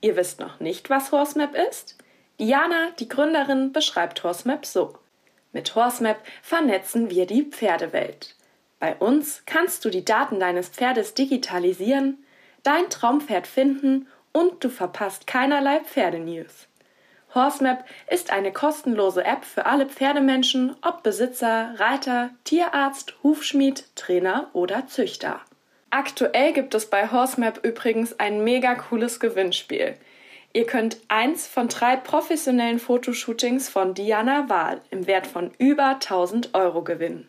Ihr 0.00 0.16
wisst 0.16 0.40
noch 0.40 0.60
nicht, 0.60 0.88
was 0.88 1.10
Horsemap 1.10 1.54
ist? 1.68 1.96
Diana, 2.38 2.90
die 2.98 3.08
Gründerin, 3.08 3.72
beschreibt 3.72 4.22
Horsemap 4.22 4.64
so. 4.64 4.98
Mit 5.52 5.74
Horsemap 5.74 6.20
vernetzen 6.42 7.10
wir 7.10 7.26
die 7.26 7.42
Pferdewelt. 7.42 8.36
Bei 8.78 8.94
uns 8.94 9.42
kannst 9.46 9.84
du 9.84 9.90
die 9.90 10.04
Daten 10.04 10.40
deines 10.40 10.68
Pferdes 10.68 11.14
digitalisieren, 11.14 12.24
dein 12.62 12.88
Traumpferd 12.88 13.46
finden 13.46 14.06
und 14.32 14.62
du 14.62 14.68
verpasst 14.68 15.26
keinerlei 15.26 15.80
Pferdenews. 15.80 16.68
Horsemap 17.34 17.84
ist 18.10 18.32
eine 18.32 18.52
kostenlose 18.52 19.24
App 19.24 19.44
für 19.44 19.66
alle 19.66 19.86
Pferdemenschen, 19.86 20.74
ob 20.82 21.02
Besitzer, 21.04 21.74
Reiter, 21.76 22.30
Tierarzt, 22.44 23.14
Hufschmied, 23.22 23.84
Trainer 23.94 24.50
oder 24.52 24.88
Züchter. 24.88 25.40
Aktuell 25.90 26.52
gibt 26.52 26.74
es 26.74 26.86
bei 26.86 27.10
Horsemap 27.10 27.64
übrigens 27.64 28.18
ein 28.18 28.42
mega 28.42 28.74
cooles 28.74 29.20
Gewinnspiel. 29.20 29.96
Ihr 30.52 30.66
könnt 30.66 30.98
eins 31.06 31.46
von 31.46 31.68
drei 31.68 31.96
professionellen 31.96 32.80
Fotoshootings 32.80 33.68
von 33.68 33.94
Diana 33.94 34.48
Wahl 34.48 34.80
im 34.90 35.06
Wert 35.06 35.28
von 35.28 35.52
über 35.58 35.90
1000 35.90 36.54
Euro 36.54 36.82
gewinnen. 36.82 37.28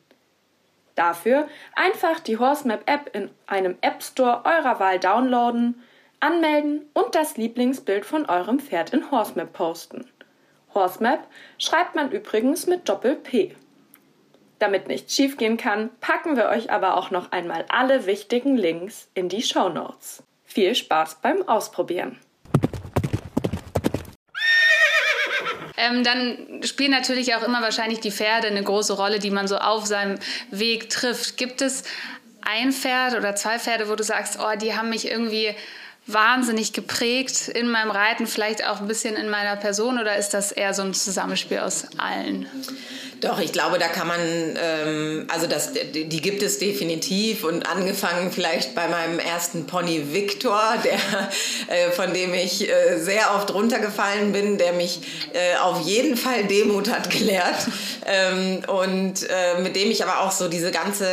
Dafür 0.96 1.48
einfach 1.76 2.20
die 2.20 2.38
Horsemap 2.38 2.90
App 2.90 3.16
in 3.16 3.30
einem 3.46 3.78
App 3.82 4.02
Store 4.02 4.42
eurer 4.46 4.80
Wahl 4.80 5.00
downloaden, 5.00 5.82
anmelden 6.22 6.86
und 6.94 7.14
das 7.14 7.36
Lieblingsbild 7.36 8.06
von 8.06 8.26
eurem 8.28 8.60
Pferd 8.60 8.94
in 8.94 9.12
Horsemap 9.12 9.52
posten. 9.52 10.06
Horsemap 10.74 11.28
schreibt 11.58 11.96
man 11.96 12.12
übrigens 12.12 12.66
mit 12.68 12.88
Doppel 12.88 13.16
P. 13.16 13.56
Damit 14.60 14.88
nichts 14.88 15.14
schiefgehen 15.16 15.58
kann, 15.58 15.90
packen 16.00 16.38
wir 16.38 16.48
euch 16.50 16.72
aber 16.72 16.96
auch 16.96 17.12
noch 17.12 17.32
einmal 17.32 17.66
alle 17.68 18.06
wichtigen 18.06 18.56
Links 18.56 19.10
in 19.14 19.28
die 19.28 19.42
Show 19.42 19.70
Notes. 19.70 20.24
Viel 20.46 20.76
Spaß 20.76 21.18
beim 21.22 21.48
Ausprobieren! 21.48 22.20
ähm, 25.82 26.04
dann 26.04 26.62
spielen 26.64 26.92
natürlich 26.92 27.34
auch 27.36 27.44
immer 27.44 27.62
wahrscheinlich 27.62 28.00
die 28.00 28.12
Pferde 28.12 28.48
eine 28.48 28.64
große 28.64 28.94
Rolle, 28.94 29.20
die 29.20 29.32
man 29.32 29.48
so 29.48 29.58
auf 29.58 29.86
seinem 29.86 30.20
Weg 30.52 30.90
trifft. 30.90 31.38
Gibt 31.38 31.62
es 31.62 31.84
ein 32.42 32.72
Pferd 32.72 33.16
oder 33.16 33.36
zwei 33.36 33.58
Pferde, 33.58 33.90
wo 33.90 33.96
du 33.96 34.04
sagst, 34.04 34.38
oh, 34.40 34.58
die 34.58 34.76
haben 34.76 34.90
mich 34.90 35.10
irgendwie 35.10 35.56
wahnsinnig 36.08 36.74
geprägt 36.74 37.48
in 37.48 37.70
meinem 37.70 37.92
Reiten, 37.92 38.28
vielleicht 38.28 38.66
auch 38.66 38.82
ein 38.82 38.88
bisschen 38.88 39.16
in 39.16 39.30
meiner 39.30 39.56
Person 39.56 40.00
oder 40.00 40.18
ist 40.18 40.30
das 40.30 40.52
eher 40.52 40.74
so 40.74 40.82
ein 40.82 40.94
Zusammenspiel 40.94 41.60
aus 41.60 41.86
allen? 41.98 42.48
Doch, 43.22 43.40
ich 43.40 43.52
glaube, 43.52 43.78
da 43.78 43.88
kann 43.88 44.08
man, 44.08 44.20
ähm, 44.60 45.28
also 45.32 45.46
das, 45.46 45.74
die 45.74 46.22
gibt 46.22 46.42
es 46.42 46.58
definitiv 46.58 47.44
und 47.44 47.68
angefangen 47.70 48.32
vielleicht 48.32 48.74
bei 48.74 48.88
meinem 48.88 49.20
ersten 49.20 49.68
Pony 49.68 50.12
Victor, 50.12 50.60
der, 50.84 50.96
äh, 51.68 51.92
von 51.92 52.16
dem 52.16 52.34
ich 52.34 52.68
äh, 52.68 52.98
sehr 52.98 53.36
oft 53.36 53.54
runtergefallen 53.54 54.32
bin, 54.32 54.58
der 54.58 54.74
mich 54.74 55.02
äh, 55.34 55.56
auf 55.58 55.82
jeden 55.82 56.18
Fall 56.18 56.46
Demut 56.46 56.90
hat 56.90 57.10
gelehrt. 57.10 57.58
Ähm, 58.04 58.64
und 58.66 59.30
äh, 59.30 59.62
mit 59.62 59.76
dem 59.76 59.92
ich 59.92 60.04
aber 60.04 60.22
auch 60.22 60.32
so 60.32 60.48
diese 60.48 60.72
ganze, 60.72 61.06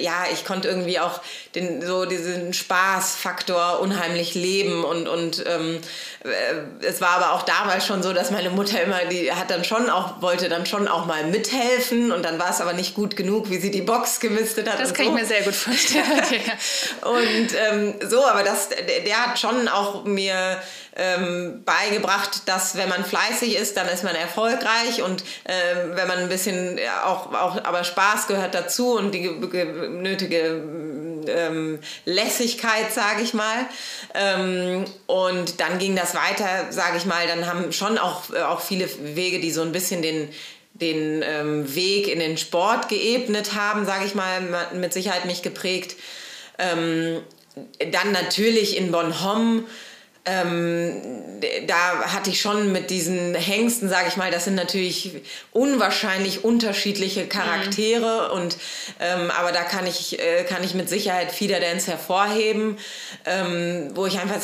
ja, 0.00 0.26
ich 0.32 0.44
konnte 0.44 0.68
irgendwie 0.68 1.00
auch 1.00 1.20
den, 1.56 1.84
so 1.84 2.04
diesen 2.04 2.54
Spaßfaktor 2.54 3.80
unheimlich 3.80 4.36
leben 4.36 4.84
und, 4.84 5.08
und 5.08 5.44
ähm, 5.46 5.80
äh, 6.22 6.86
es 6.86 7.00
war 7.00 7.16
aber 7.16 7.32
auch 7.32 7.42
damals 7.42 7.84
schon 7.84 8.02
so, 8.04 8.12
dass 8.12 8.30
meine 8.30 8.50
Mutter 8.50 8.80
immer, 8.80 9.04
die 9.06 9.32
hat 9.32 9.50
dann 9.50 9.64
schon 9.64 9.90
auch, 9.90 10.22
wollte 10.22 10.48
dann 10.48 10.66
schon 10.66 10.86
auch 10.86 11.06
mal 11.06 11.24
mithelfen 11.40 12.12
und 12.12 12.24
dann 12.24 12.38
war 12.38 12.50
es 12.50 12.60
aber 12.60 12.72
nicht 12.72 12.94
gut 12.94 13.16
genug, 13.16 13.50
wie 13.50 13.58
sie 13.58 13.70
die 13.70 13.82
Box 13.82 14.20
gemistet 14.20 14.70
hat. 14.70 14.78
Das 14.78 14.94
kann 14.94 15.06
so. 15.06 15.12
ich 15.12 15.20
mir 15.20 15.26
sehr 15.26 15.42
gut 15.42 15.54
vorstellen. 15.54 16.04
und 17.02 17.48
ähm, 17.54 17.94
so, 18.08 18.24
aber 18.24 18.42
das, 18.42 18.68
der, 18.68 19.00
der 19.00 19.26
hat 19.26 19.38
schon 19.38 19.68
auch 19.68 20.04
mir 20.04 20.60
ähm, 20.96 21.62
beigebracht, 21.64 22.42
dass 22.46 22.76
wenn 22.76 22.88
man 22.88 23.04
fleißig 23.04 23.56
ist, 23.56 23.76
dann 23.76 23.88
ist 23.88 24.04
man 24.04 24.14
erfolgreich 24.14 25.02
und 25.02 25.22
äh, 25.44 25.52
wenn 25.94 26.08
man 26.08 26.18
ein 26.18 26.28
bisschen 26.28 26.78
auch, 27.04 27.32
auch, 27.32 27.64
aber 27.64 27.84
Spaß 27.84 28.26
gehört 28.26 28.54
dazu 28.54 28.96
und 28.96 29.12
die 29.12 29.28
nötige 29.28 30.62
ähm, 31.28 31.78
Lässigkeit, 32.04 32.92
sage 32.92 33.22
ich 33.22 33.34
mal. 33.34 33.66
Ähm, 34.14 34.84
und 35.06 35.60
dann 35.60 35.78
ging 35.78 35.96
das 35.96 36.14
weiter, 36.14 36.70
sage 36.70 36.96
ich 36.96 37.06
mal, 37.06 37.26
dann 37.26 37.46
haben 37.46 37.72
schon 37.72 37.98
auch, 37.98 38.24
auch 38.34 38.60
viele 38.60 38.88
Wege, 39.14 39.40
die 39.40 39.50
so 39.50 39.62
ein 39.62 39.72
bisschen 39.72 40.02
den 40.02 40.28
den 40.80 41.22
ähm, 41.24 41.74
Weg 41.74 42.08
in 42.08 42.18
den 42.18 42.36
Sport 42.38 42.88
geebnet 42.88 43.54
haben, 43.54 43.84
sage 43.86 44.04
ich 44.06 44.14
mal, 44.14 44.68
mit 44.74 44.92
Sicherheit 44.92 45.26
mich 45.26 45.42
geprägt. 45.42 45.96
Ähm, 46.58 47.22
dann 47.90 48.12
natürlich 48.12 48.76
in 48.76 48.92
Bonhomme 48.92 49.64
ähm, 50.26 51.00
da 51.66 52.12
hatte 52.12 52.28
ich 52.28 52.40
schon 52.40 52.72
mit 52.72 52.90
diesen 52.90 53.34
Hengsten, 53.34 53.88
sage 53.88 54.08
ich 54.08 54.16
mal, 54.18 54.30
das 54.30 54.44
sind 54.44 54.54
natürlich 54.54 55.12
unwahrscheinlich 55.52 56.44
unterschiedliche 56.44 57.26
Charaktere 57.26 58.28
mhm. 58.28 58.40
und 58.40 58.56
ähm, 59.00 59.30
aber 59.30 59.52
da 59.52 59.62
kann 59.62 59.86
ich 59.86 60.18
äh, 60.18 60.44
kann 60.44 60.62
ich 60.62 60.74
mit 60.74 60.90
Sicherheit 60.90 61.32
Feeder 61.32 61.58
Dance 61.58 61.90
hervorheben, 61.90 62.76
ähm, 63.24 63.92
wo 63.94 64.04
ich 64.04 64.18
einfach 64.18 64.40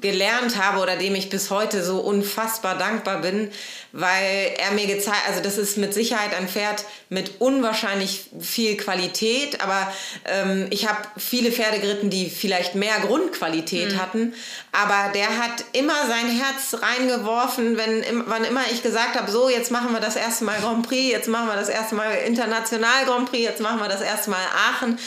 gelernt 0.00 0.58
habe 0.60 0.80
oder 0.80 0.96
dem 0.96 1.14
ich 1.14 1.30
bis 1.30 1.50
heute 1.50 1.84
so 1.84 2.00
unfassbar 2.00 2.76
dankbar 2.76 3.20
bin, 3.20 3.52
weil 3.92 4.54
er 4.58 4.72
mir 4.72 4.86
gezeigt, 4.86 5.22
also 5.28 5.40
das 5.40 5.56
ist 5.56 5.78
mit 5.78 5.94
Sicherheit 5.94 6.34
ein 6.34 6.48
Pferd 6.48 6.84
mit 7.08 7.40
unwahrscheinlich 7.40 8.24
viel 8.40 8.76
Qualität, 8.76 9.60
aber 9.60 9.92
ähm, 10.26 10.66
ich 10.70 10.88
habe 10.88 10.98
viele 11.16 11.52
Pferde 11.52 11.78
geritten, 11.78 12.10
die 12.10 12.28
vielleicht 12.28 12.74
mehr 12.74 12.98
Grundqualität 13.00 13.92
mhm. 13.92 14.00
hatten, 14.00 14.34
aber 14.82 15.12
der 15.12 15.28
hat 15.38 15.64
immer 15.72 16.06
sein 16.06 16.28
Herz 16.28 16.76
reingeworfen, 16.80 17.76
wenn 17.76 18.04
wann 18.26 18.44
immer 18.44 18.62
ich 18.70 18.82
gesagt 18.82 19.18
habe, 19.18 19.30
so 19.30 19.48
jetzt 19.48 19.70
machen 19.70 19.92
wir 19.92 20.00
das 20.00 20.16
erste 20.16 20.44
Mal 20.44 20.60
Grand 20.60 20.86
Prix, 20.86 21.10
jetzt 21.10 21.28
machen 21.28 21.48
wir 21.48 21.56
das 21.56 21.68
erste 21.68 21.94
Mal 21.94 22.10
International 22.26 23.04
Grand 23.06 23.30
Prix, 23.30 23.42
jetzt 23.42 23.60
machen 23.60 23.80
wir 23.80 23.88
das 23.88 24.00
erste 24.00 24.30
Mal 24.30 24.38
Aachen. 24.70 24.98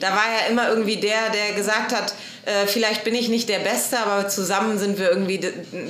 Da 0.00 0.10
war 0.10 0.24
er 0.40 0.50
immer 0.50 0.68
irgendwie 0.68 0.96
der, 0.96 1.30
der 1.30 1.52
gesagt 1.54 1.94
hat, 1.94 2.14
äh, 2.46 2.66
vielleicht 2.66 3.04
bin 3.04 3.14
ich 3.14 3.28
nicht 3.28 3.48
der 3.48 3.58
Beste, 3.58 3.98
aber 3.98 4.28
zusammen 4.28 4.78
sind 4.78 4.98
wir 4.98 5.10
irgendwie 5.10 5.40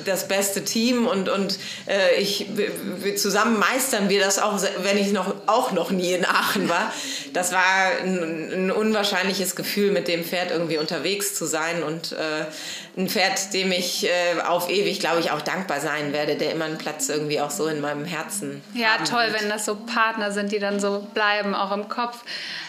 das 0.04 0.26
beste 0.26 0.64
Team 0.64 1.06
und, 1.06 1.28
und 1.28 1.58
äh, 1.86 2.16
ich, 2.18 2.46
wir, 2.54 3.14
zusammen 3.16 3.58
meistern 3.58 4.08
wir 4.08 4.20
das 4.20 4.38
auch, 4.38 4.58
wenn 4.82 4.96
ich 4.98 5.12
noch, 5.12 5.34
auch 5.46 5.72
noch 5.72 5.90
nie 5.90 6.12
in 6.14 6.24
Aachen 6.24 6.68
war. 6.68 6.90
Das 7.34 7.52
war 7.52 7.62
ein, 8.02 8.52
ein 8.52 8.70
unwahrscheinliches 8.70 9.54
Gefühl, 9.54 9.92
mit 9.92 10.08
dem 10.08 10.24
Pferd 10.24 10.50
irgendwie 10.50 10.78
unterwegs 10.78 11.34
zu 11.34 11.44
sein 11.44 11.82
und 11.82 12.12
äh, 12.12 12.46
ein 12.98 13.08
Pferd, 13.08 13.52
dem 13.52 13.70
ich 13.72 14.06
äh, 14.06 14.40
auf 14.46 14.70
ewig, 14.70 14.98
glaube 14.98 15.20
ich, 15.20 15.30
auch 15.30 15.42
dankbar 15.42 15.80
sein 15.80 16.14
werde, 16.14 16.36
der 16.36 16.52
immer 16.52 16.64
einen 16.64 16.78
Platz 16.78 17.10
irgendwie 17.10 17.40
auch 17.40 17.50
so 17.50 17.66
in 17.66 17.82
meinem 17.82 18.06
Herzen 18.06 18.62
Ja, 18.72 18.96
toll, 19.04 19.26
wird. 19.26 19.42
wenn 19.42 19.50
das 19.50 19.66
so 19.66 19.76
Partner 19.76 20.32
sind, 20.32 20.50
die 20.52 20.58
dann 20.58 20.80
so 20.80 21.06
bleiben, 21.12 21.54
auch 21.54 21.72
im 21.72 21.88
Kopf. 21.90 22.16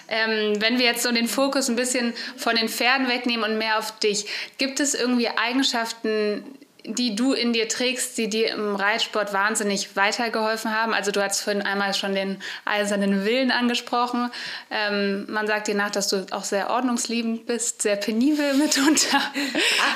Ähm, 0.07 0.61
wenn 0.61 0.77
wir 0.77 0.85
jetzt 0.85 1.03
so 1.03 1.11
den 1.11 1.27
Fokus 1.27 1.69
ein 1.69 1.75
bisschen 1.75 2.13
von 2.35 2.55
den 2.55 2.69
Pferden 2.69 3.07
wegnehmen 3.07 3.49
und 3.49 3.57
mehr 3.57 3.77
auf 3.77 3.97
dich, 3.99 4.25
gibt 4.57 4.79
es 4.79 4.93
irgendwie 4.93 5.29
Eigenschaften, 5.29 6.43
die 6.87 7.15
du 7.15 7.33
in 7.33 7.51
dir 7.51 7.67
trägst, 7.67 8.17
die 8.17 8.29
dir 8.29 8.51
im 8.51 8.75
Reitsport 8.75 9.33
wahnsinnig 9.33 9.95
weitergeholfen 9.95 10.73
haben? 10.73 10.93
Also 10.93 11.11
du 11.11 11.21
hast 11.21 11.41
vorhin 11.41 11.61
einmal 11.61 11.93
schon 11.93 12.15
den 12.15 12.41
eisernen 12.63 13.25
Willen 13.25 13.51
angesprochen. 13.51 14.31
Ähm, 14.71 15.25
man 15.29 15.47
sagt 15.47 15.67
dir 15.67 15.75
nach, 15.75 15.91
dass 15.91 16.07
du 16.07 16.25
auch 16.31 16.45
sehr 16.45 16.69
ordnungsliebend 16.69 17.45
bist, 17.45 17.81
sehr 17.81 17.97
penibel 17.97 18.53
mitunter. 18.53 19.21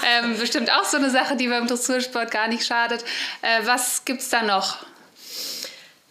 Ähm, 0.03 0.37
bestimmt 0.37 0.71
auch 0.71 0.83
so 0.83 0.97
eine 0.97 1.09
Sache, 1.09 1.35
die 1.35 1.47
beim 1.47 1.67
Dressursport 1.67 2.31
gar 2.31 2.47
nicht 2.47 2.65
schadet. 2.65 3.03
Äh, 3.41 3.65
was 3.65 4.01
es 4.05 4.29
da 4.29 4.41
noch? 4.41 4.79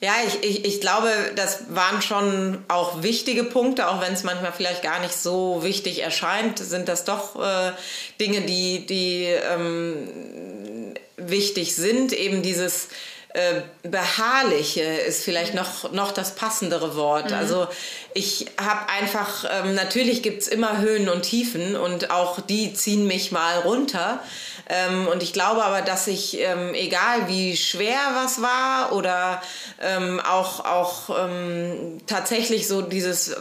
Ja, 0.03 0.15
ich, 0.27 0.43
ich, 0.43 0.65
ich 0.65 0.81
glaube, 0.81 1.11
das 1.37 1.65
waren 1.69 2.01
schon 2.01 2.65
auch 2.69 3.03
wichtige 3.03 3.45
Punkte, 3.45 3.89
auch 3.89 4.01
wenn 4.01 4.15
es 4.15 4.23
manchmal 4.23 4.53
vielleicht 4.53 4.83
gar 4.83 4.99
nicht 5.01 5.15
so 5.15 5.63
wichtig 5.63 6.03
erscheint, 6.03 6.59
sind 6.59 6.89
das 6.89 7.05
doch 7.05 7.37
äh, 7.37 7.73
Dinge, 8.19 8.41
die, 8.41 8.87
die 8.87 9.25
ähm, 9.25 10.95
wichtig 11.19 11.77
sind. 11.77 12.15
Eben 12.15 12.41
dieses 12.43 12.89
äh, 13.33 13.89
beharrliche 13.89 14.83
ist 14.83 15.23
vielleicht 15.23 15.55
noch, 15.55 15.93
noch 15.93 16.11
das 16.11 16.35
passendere 16.35 16.97
Wort. 16.97 17.31
Mhm. 17.31 17.37
Also 17.37 17.69
ich 18.13 18.47
habe 18.61 18.89
einfach, 18.89 19.45
ähm, 19.49 19.75
natürlich 19.77 20.23
gibt 20.23 20.43
es 20.43 20.49
immer 20.49 20.79
Höhen 20.79 21.09
und 21.09 21.23
Tiefen 21.23 21.77
und 21.77 22.11
auch 22.11 22.41
die 22.41 22.75
ziehen 22.75 23.07
mich 23.07 23.31
mal 23.31 23.61
runter. 23.61 24.21
Ähm, 24.69 25.07
und 25.07 25.23
ich 25.23 25.33
glaube 25.33 25.65
aber, 25.65 25.81
dass 25.81 26.09
ich, 26.09 26.41
ähm, 26.41 26.75
egal 26.75 27.29
wie 27.29 27.57
schwer 27.57 28.01
was 28.15 28.43
war 28.43 28.93
oder 28.93 29.41
ähm, 29.81 30.21
auch, 30.21 30.65
auch 30.65 31.11
ähm, 31.17 31.99
tatsächlich 32.07 32.67
so 32.67 32.83
dieses 32.83 33.29
äh, 33.29 33.37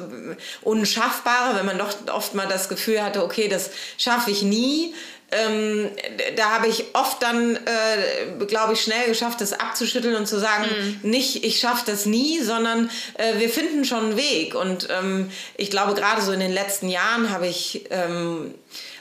Unschaffbare, 0.62 1.55
wenn 1.55 1.65
man 1.65 1.79
doch 1.79 1.96
oft 2.13 2.36
mal 2.36 2.48
das 2.48 2.69
Gefühl 2.69 3.03
hatte, 3.03 3.24
okay, 3.24 3.48
das 3.48 3.72
schaffe 3.98 4.29
ich 4.29 4.43
nie, 4.43 4.93
ähm, 5.31 5.89
da 6.36 6.51
habe 6.51 6.67
ich 6.67 6.86
oft 6.93 7.21
dann, 7.21 7.55
äh, 7.55 8.45
glaube 8.48 8.74
ich, 8.74 8.81
schnell 8.81 9.07
geschafft, 9.07 9.41
das 9.41 9.53
abzuschütteln 9.53 10.15
und 10.15 10.27
zu 10.27 10.39
sagen, 10.39 10.65
mhm. 11.03 11.09
nicht, 11.09 11.43
ich 11.43 11.59
schaffe 11.59 11.83
das 11.86 12.05
nie, 12.05 12.41
sondern 12.41 12.89
äh, 13.15 13.39
wir 13.39 13.50
finden 13.50 13.86
schon 13.86 14.05
einen 14.05 14.17
Weg. 14.17 14.55
Und 14.55 14.88
ähm, 14.89 15.31
ich 15.57 15.69
glaube, 15.69 15.93
gerade 15.93 16.21
so 16.21 16.31
in 16.31 16.39
den 16.39 16.53
letzten 16.53 16.89
Jahren 16.89 17.29
habe 17.29 17.48
ich 17.48 17.86
ähm, 17.91 18.53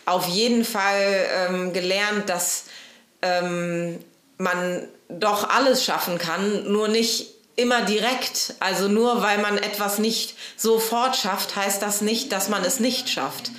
auf 0.04 0.26
jeden 0.26 0.64
Fall 0.64 1.26
ähm, 1.49 1.73
gelernt, 1.73 2.28
dass 2.28 2.64
ähm, 3.23 3.99
man 4.37 4.87
doch 5.08 5.49
alles 5.49 5.85
schaffen 5.85 6.18
kann, 6.18 6.70
nur 6.70 6.88
nicht 6.88 7.26
immer 7.56 7.82
direkt. 7.82 8.54
Also 8.61 8.88
nur 8.88 9.23
weil 9.23 9.38
man 9.38 9.58
etwas 9.58 9.99
nicht 9.99 10.35
sofort 10.56 11.16
schafft, 11.16 11.56
heißt 11.56 11.82
das 11.82 12.00
nicht, 12.00 12.32
dass 12.32 12.49
man 12.49 12.64
es 12.64 12.80
nicht 12.80 13.08
schafft. 13.08 13.50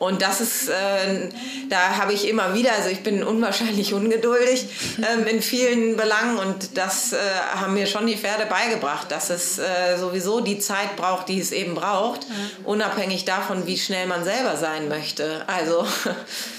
Und 0.00 0.22
das 0.22 0.40
ist, 0.40 0.70
äh, 0.70 1.28
da 1.68 1.98
habe 1.98 2.14
ich 2.14 2.26
immer 2.26 2.54
wieder, 2.54 2.72
also 2.72 2.88
ich 2.88 3.02
bin 3.02 3.22
unwahrscheinlich 3.22 3.92
ungeduldig 4.00 4.64
ähm, 4.98 5.26
in 5.26 5.42
vielen 5.42 5.98
Belangen 5.98 6.38
und 6.38 6.78
das 6.78 7.12
äh, 7.12 7.18
haben 7.54 7.74
mir 7.74 7.86
schon 7.86 8.06
die 8.06 8.16
Pferde 8.16 8.46
beigebracht, 8.46 9.12
dass 9.12 9.28
es 9.28 9.58
äh, 9.58 9.98
sowieso 9.98 10.40
die 10.40 10.58
Zeit 10.58 10.96
braucht, 10.96 11.28
die 11.28 11.38
es 11.38 11.52
eben 11.52 11.74
braucht, 11.74 12.26
mhm. 12.26 12.64
unabhängig 12.64 13.26
davon, 13.26 13.66
wie 13.66 13.76
schnell 13.76 14.06
man 14.06 14.24
selber 14.24 14.56
sein 14.56 14.88
möchte. 14.88 15.44
Also. 15.46 15.86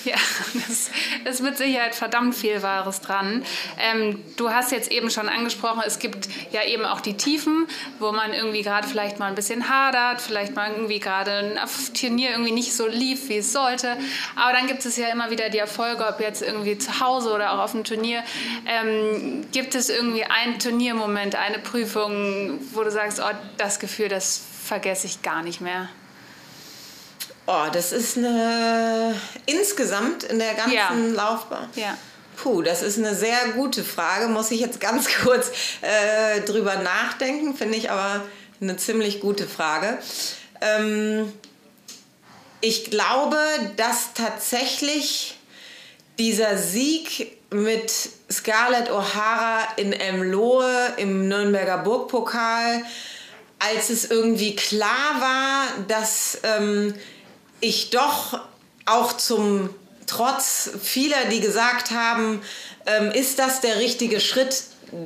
Ja, 0.03 0.15
das 0.67 0.89
ist 1.31 1.43
mit 1.43 1.57
Sicherheit 1.59 1.93
verdammt 1.93 2.33
viel 2.33 2.63
Wahres 2.63 3.01
dran. 3.01 3.43
Ähm, 3.79 4.19
du 4.35 4.49
hast 4.49 4.71
jetzt 4.71 4.91
eben 4.91 5.11
schon 5.11 5.29
angesprochen, 5.29 5.83
es 5.85 5.99
gibt 5.99 6.27
ja 6.51 6.63
eben 6.63 6.85
auch 6.85 7.01
die 7.01 7.17
Tiefen, 7.17 7.67
wo 7.99 8.11
man 8.11 8.33
irgendwie 8.33 8.63
gerade 8.63 8.87
vielleicht 8.87 9.19
mal 9.19 9.27
ein 9.27 9.35
bisschen 9.35 9.69
hadert, 9.69 10.19
vielleicht 10.19 10.55
mal 10.55 10.71
irgendwie 10.71 10.99
gerade 10.99 11.31
ein 11.31 11.59
Turnier 11.93 12.31
irgendwie 12.31 12.51
nicht 12.51 12.73
so 12.73 12.87
lief, 12.87 13.29
wie 13.31 13.37
es 13.37 13.51
sollte. 13.51 13.97
Aber 14.35 14.53
dann 14.53 14.67
gibt 14.67 14.85
es 14.85 14.97
ja 14.97 15.07
immer 15.07 15.31
wieder 15.31 15.49
die 15.49 15.57
Erfolge, 15.57 16.05
ob 16.05 16.19
jetzt 16.19 16.41
irgendwie 16.41 16.77
zu 16.77 16.99
Hause 16.99 17.31
oder 17.31 17.53
auch 17.53 17.59
auf 17.59 17.71
dem 17.71 17.83
Turnier. 17.83 18.23
Ähm, 18.67 19.45
gibt 19.51 19.73
es 19.73 19.89
irgendwie 19.89 20.25
einen 20.25 20.59
Turniermoment, 20.59 21.35
eine 21.35 21.59
Prüfung, 21.59 22.59
wo 22.73 22.83
du 22.83 22.91
sagst, 22.91 23.19
oh, 23.19 23.35
das 23.57 23.79
Gefühl, 23.79 24.09
das 24.09 24.41
vergesse 24.63 25.07
ich 25.07 25.21
gar 25.21 25.41
nicht 25.41 25.61
mehr? 25.61 25.89
Oh, 27.47 27.67
das 27.71 27.91
ist 27.91 28.17
eine 28.17 29.15
insgesamt 29.45 30.23
in 30.23 30.39
der 30.39 30.53
ganzen 30.53 30.73
ja. 30.73 30.91
Laufbahn. 31.23 31.69
Ja. 31.75 31.97
Puh, 32.37 32.61
das 32.61 32.81
ist 32.81 32.97
eine 32.97 33.15
sehr 33.15 33.37
gute 33.55 33.83
Frage. 33.83 34.27
Muss 34.27 34.51
ich 34.51 34.59
jetzt 34.59 34.79
ganz 34.79 35.07
kurz 35.23 35.51
äh, 35.81 36.41
drüber 36.41 36.75
nachdenken, 36.77 37.55
finde 37.55 37.77
ich 37.77 37.89
aber 37.91 38.21
eine 38.61 38.77
ziemlich 38.77 39.21
gute 39.21 39.47
Frage. 39.47 39.97
Ähm, 40.61 41.33
ich 42.61 42.91
glaube, 42.91 43.37
dass 43.77 44.13
tatsächlich 44.13 45.37
dieser 46.17 46.57
Sieg 46.57 47.37
mit 47.49 47.91
Scarlett 48.31 48.89
O'Hara 48.89 49.77
in 49.77 49.91
Emlohe 49.91 50.93
im 50.97 51.27
Nürnberger 51.27 51.79
Burgpokal, 51.79 52.83
als 53.59 53.89
es 53.89 54.09
irgendwie 54.09 54.55
klar 54.55 55.19
war, 55.19 55.85
dass 55.87 56.39
ähm, 56.43 56.93
ich 57.59 57.89
doch 57.89 58.39
auch 58.85 59.13
zum 59.13 59.69
Trotz 60.07 60.69
vieler, 60.83 61.25
die 61.31 61.39
gesagt 61.39 61.91
haben, 61.91 62.41
ähm, 62.85 63.11
ist 63.11 63.39
das 63.39 63.61
der 63.61 63.79
richtige 63.79 64.19
Schritt, 64.19 64.63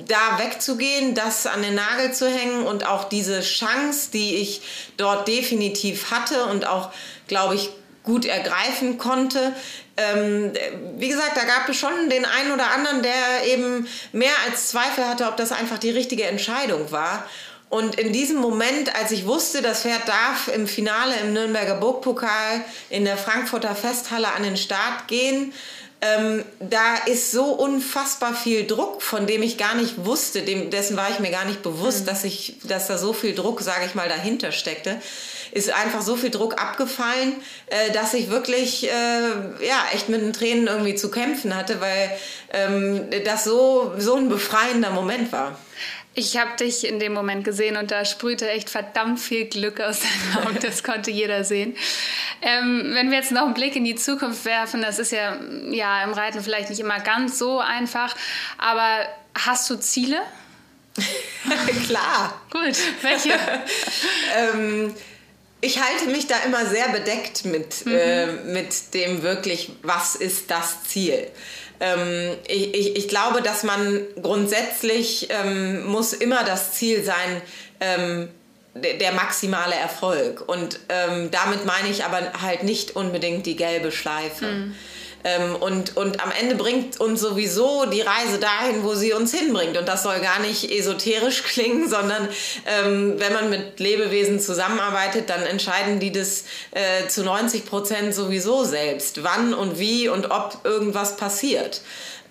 da 0.08 0.40
wegzugehen, 0.40 1.16
das 1.16 1.46
an 1.48 1.62
den 1.62 1.76
Nagel 1.76 2.14
zu 2.14 2.28
hängen 2.28 2.64
und 2.66 2.86
auch 2.86 3.10
diese 3.10 3.42
Chance, 3.42 4.10
die 4.12 4.36
ich 4.36 4.62
dort 4.98 5.28
definitiv 5.28 6.12
hatte 6.12 6.46
und 6.46 6.66
auch 6.66 6.92
glaube 7.28 7.56
ich, 7.56 7.70
gut 8.04 8.26
ergreifen 8.26 8.98
konnte. 8.98 9.54
Ähm, 9.98 10.54
wie 10.98 11.08
gesagt, 11.08 11.36
da 11.36 11.44
gab 11.44 11.68
es 11.68 11.78
schon 11.78 12.10
den 12.10 12.26
einen 12.26 12.52
oder 12.52 12.72
anderen, 12.72 13.02
der 13.02 13.48
eben 13.48 13.88
mehr 14.12 14.34
als 14.48 14.70
Zweifel 14.70 15.08
hatte, 15.08 15.26
ob 15.26 15.38
das 15.38 15.52
einfach 15.52 15.80
die 15.80 15.90
richtige 15.90 16.26
Entscheidung 16.26 16.92
war. 16.92 17.26
Und 17.70 17.96
in 17.96 18.14
diesem 18.14 18.38
Moment, 18.38 18.96
als 18.96 19.12
ich 19.12 19.26
wusste, 19.26 19.62
das 19.62 19.82
Pferd 19.82 20.08
darf 20.08 20.50
im 20.50 20.68
Finale 20.68 21.16
im 21.24 21.34
Nürnberger 21.34 21.76
Burgpokal 21.76 22.64
in 22.90 23.06
der 23.06 23.18
Frankfurter 23.18 23.76
Festhalle 23.76 24.32
an 24.34 24.44
den 24.44 24.56
Start 24.56 25.08
gehen, 25.08 25.52
ähm, 26.06 26.46
da 26.60 26.96
ist 27.06 27.32
so 27.32 27.46
unfassbar 27.46 28.34
viel 28.34 28.66
Druck, 28.66 29.02
von 29.02 29.28
dem 29.28 29.44
ich 29.44 29.58
gar 29.58 29.76
nicht 29.76 30.06
wusste, 30.06 30.42
dem, 30.42 30.70
dessen 30.70 30.98
war 30.98 31.10
ich 31.10 31.20
mir 31.20 31.32
gar 31.32 31.46
nicht 31.46 31.64
bewusst, 31.64 32.02
mhm. 32.02 32.06
dass, 32.06 32.24
ich, 32.24 32.58
dass 32.64 32.88
da 32.88 32.98
so 32.98 33.14
viel 33.14 33.34
Druck, 33.36 33.62
sage 33.62 33.86
ich 33.86 33.96
mal, 33.96 34.10
dahinter 34.10 34.52
steckte 34.52 35.00
ist 35.56 35.72
einfach 35.72 36.02
so 36.02 36.18
viel 36.18 36.32
Druck 36.32 36.62
abgefallen, 36.62 37.34
äh, 37.68 37.90
dass 37.92 38.14
ich 38.14 38.30
wirklich 38.30 38.90
äh, 38.90 39.66
ja, 39.66 39.86
echt 39.94 40.10
mit 40.10 40.22
den 40.22 40.34
Tränen 40.34 40.68
irgendwie 40.68 40.96
zu 40.96 41.10
kämpfen 41.10 41.56
hatte, 41.56 41.80
weil 41.80 42.12
ähm, 42.52 43.06
das 43.24 43.46
so, 43.46 43.94
so 43.98 44.16
ein 44.16 44.28
befreiender 44.28 44.90
Moment 44.92 45.32
war. 45.32 45.58
Ich 46.14 46.38
habe 46.38 46.58
dich 46.58 46.86
in 46.86 47.00
dem 47.00 47.14
Moment 47.14 47.46
gesehen 47.46 47.78
und 47.78 47.90
da 47.90 48.04
sprühte 48.04 48.50
echt 48.50 48.70
verdammt 48.70 49.18
viel 49.18 49.46
Glück 49.46 49.80
aus 49.80 50.02
deinen 50.02 50.46
Augen. 50.46 50.58
Das 50.62 50.84
konnte 50.84 51.10
jeder 51.10 51.46
sehen. 51.46 51.78
Ähm, 52.42 52.92
wenn 52.94 53.10
wir 53.10 53.18
jetzt 53.18 53.32
noch 53.32 53.44
einen 53.44 53.54
Blick 53.54 53.78
in 53.78 53.86
die 53.86 53.96
Zukunft 53.96 54.44
werfen, 54.44 54.82
das 54.82 55.00
ist 55.00 55.14
ja, 55.14 55.38
ja 55.70 56.04
im 56.04 56.12
Reiten 56.12 56.42
vielleicht 56.42 56.70
nicht 56.70 56.82
immer 56.82 57.00
ganz 57.00 57.40
so 57.40 57.60
einfach, 57.60 58.14
aber 58.58 59.06
hast 59.34 59.70
du 59.70 59.78
Ziele? 59.78 60.20
Klar. 61.88 62.42
Gut, 62.52 62.78
welche? 63.02 63.34
ähm, 64.38 64.94
ich 65.66 65.82
halte 65.82 66.06
mich 66.06 66.28
da 66.28 66.36
immer 66.46 66.66
sehr 66.66 66.90
bedeckt 66.90 67.46
mit, 67.46 67.86
mhm. 67.86 67.96
äh, 67.96 68.26
mit 68.44 68.94
dem 68.94 69.24
wirklich, 69.24 69.72
was 69.82 70.16
ist 70.16 70.52
das 70.52 70.84
Ziel? 70.84 71.28
Ähm, 71.80 72.38
ich, 72.48 72.74
ich, 72.74 72.96
ich, 72.96 73.08
glaube, 73.08 73.42
dass 73.42 73.64
man 73.64 74.02
grundsätzlich 74.22 75.28
ähm, 75.30 75.86
muss 75.88 76.14
immer 76.14 76.44
das 76.44 76.74
Ziel 76.74 77.04
sein, 77.04 77.42
ähm, 77.80 78.30
der, 78.76 78.94
der 78.94 79.14
maximale 79.14 79.76
Erfolg. 79.76 80.48
Und 80.48 80.80
ähm, 80.90 81.32
damit 81.32 81.66
meine 81.66 81.90
ich 81.90 82.06
aber 82.06 82.32
halt 82.42 82.64
nicht 82.64 82.96
unbedingt 82.96 83.46
die 83.46 83.56
gelbe 83.56 83.92
Schleife. 83.92 84.46
Mhm. 84.46 84.76
Ähm, 85.26 85.56
und, 85.56 85.98
und 85.98 86.24
am 86.24 86.32
Ende 86.40 86.54
bringt 86.54 87.00
uns 87.00 87.20
sowieso 87.20 87.86
die 87.88 88.02
Reise 88.02 88.38
dahin, 88.40 88.84
wo 88.84 88.94
sie 88.94 89.12
uns 89.12 89.34
hinbringt. 89.34 89.76
Und 89.76 89.88
das 89.88 90.04
soll 90.04 90.20
gar 90.20 90.40
nicht 90.40 90.72
esoterisch 90.72 91.42
klingen, 91.48 91.90
sondern 91.90 92.30
ähm, 92.68 93.16
wenn 93.18 93.34
man 93.34 93.50
mit 93.50 93.80
Lebewesen 93.80 94.40
zusammenarbeitet, 94.40 95.30
dann 95.32 95.42
entscheiden 95.42 96.00
die 96.00 96.12
das 96.12 96.44
äh, 96.72 97.08
zu 97.08 97.24
90 97.24 97.66
Prozent 97.66 98.14
sowieso 98.14 98.64
selbst, 98.64 99.24
wann 99.24 99.56
und 99.56 99.80
wie 99.80 100.08
und 100.10 100.30
ob 100.30 100.60
irgendwas 100.64 101.18
passiert. 101.18 101.82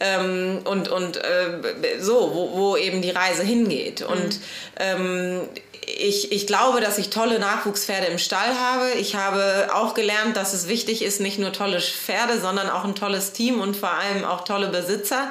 Ähm, 0.04 0.60
und 0.64 0.88
und 0.88 1.16
äh, 1.16 1.98
so, 1.98 2.32
wo, 2.34 2.58
wo 2.58 2.76
eben 2.76 3.00
die 3.00 3.10
Reise 3.10 3.42
hingeht. 3.42 4.00
Mhm. 4.00 4.06
Und 4.06 4.40
ähm, 4.78 5.40
ich, 5.86 6.32
ich 6.32 6.46
glaube, 6.46 6.80
dass 6.80 6.98
ich 6.98 7.10
tolle 7.10 7.38
Nachwuchspferde 7.38 8.06
im 8.06 8.18
Stall 8.18 8.58
habe. 8.58 8.90
Ich 8.98 9.14
habe 9.14 9.68
auch 9.74 9.94
gelernt, 9.94 10.36
dass 10.36 10.52
es 10.52 10.68
wichtig 10.68 11.02
ist, 11.02 11.20
nicht 11.20 11.38
nur 11.38 11.52
tolle 11.52 11.80
Pferde, 11.80 12.40
sondern 12.40 12.70
auch 12.70 12.84
ein 12.84 12.94
tolles 12.94 13.32
Team 13.32 13.60
und 13.60 13.76
vor 13.76 13.90
allem 13.90 14.24
auch 14.24 14.44
tolle 14.44 14.68
Besitzer 14.68 15.30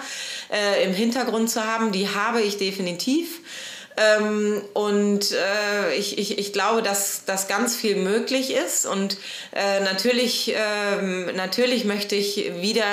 äh, 0.51 0.83
im 0.83 0.93
Hintergrund 0.93 1.49
zu 1.49 1.63
haben. 1.63 1.91
Die 1.91 2.09
habe 2.09 2.41
ich 2.41 2.57
definitiv. 2.57 3.41
Ähm, 3.95 4.61
und 4.73 5.31
äh, 5.31 5.95
ich, 5.95 6.17
ich, 6.17 6.39
ich 6.39 6.53
glaube, 6.53 6.81
dass, 6.81 7.25
dass 7.25 7.47
ganz 7.47 7.75
viel 7.75 7.95
möglich 7.95 8.53
ist. 8.53 8.85
Und 8.85 9.17
äh, 9.53 9.81
natürlich, 9.81 10.53
äh, 10.55 11.31
natürlich 11.33 11.85
möchte 11.85 12.15
ich 12.15 12.51
wieder 12.61 12.85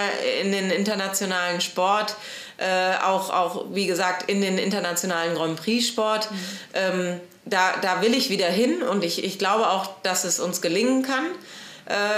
in 0.42 0.52
den 0.52 0.70
internationalen 0.70 1.60
Sport, 1.60 2.16
äh, 2.58 2.96
auch, 3.02 3.30
auch 3.30 3.66
wie 3.72 3.86
gesagt 3.86 4.30
in 4.30 4.42
den 4.42 4.58
internationalen 4.58 5.34
Grand 5.34 5.60
Prix-Sport. 5.60 6.30
Mhm. 6.30 6.36
Ähm, 6.74 7.20
da, 7.46 7.72
da 7.80 8.02
will 8.02 8.14
ich 8.14 8.28
wieder 8.30 8.48
hin 8.48 8.82
und 8.82 9.02
ich, 9.02 9.24
ich 9.24 9.38
glaube 9.38 9.70
auch, 9.70 9.88
dass 10.02 10.24
es 10.24 10.38
uns 10.40 10.60
gelingen 10.60 11.02
kann, 11.02 11.26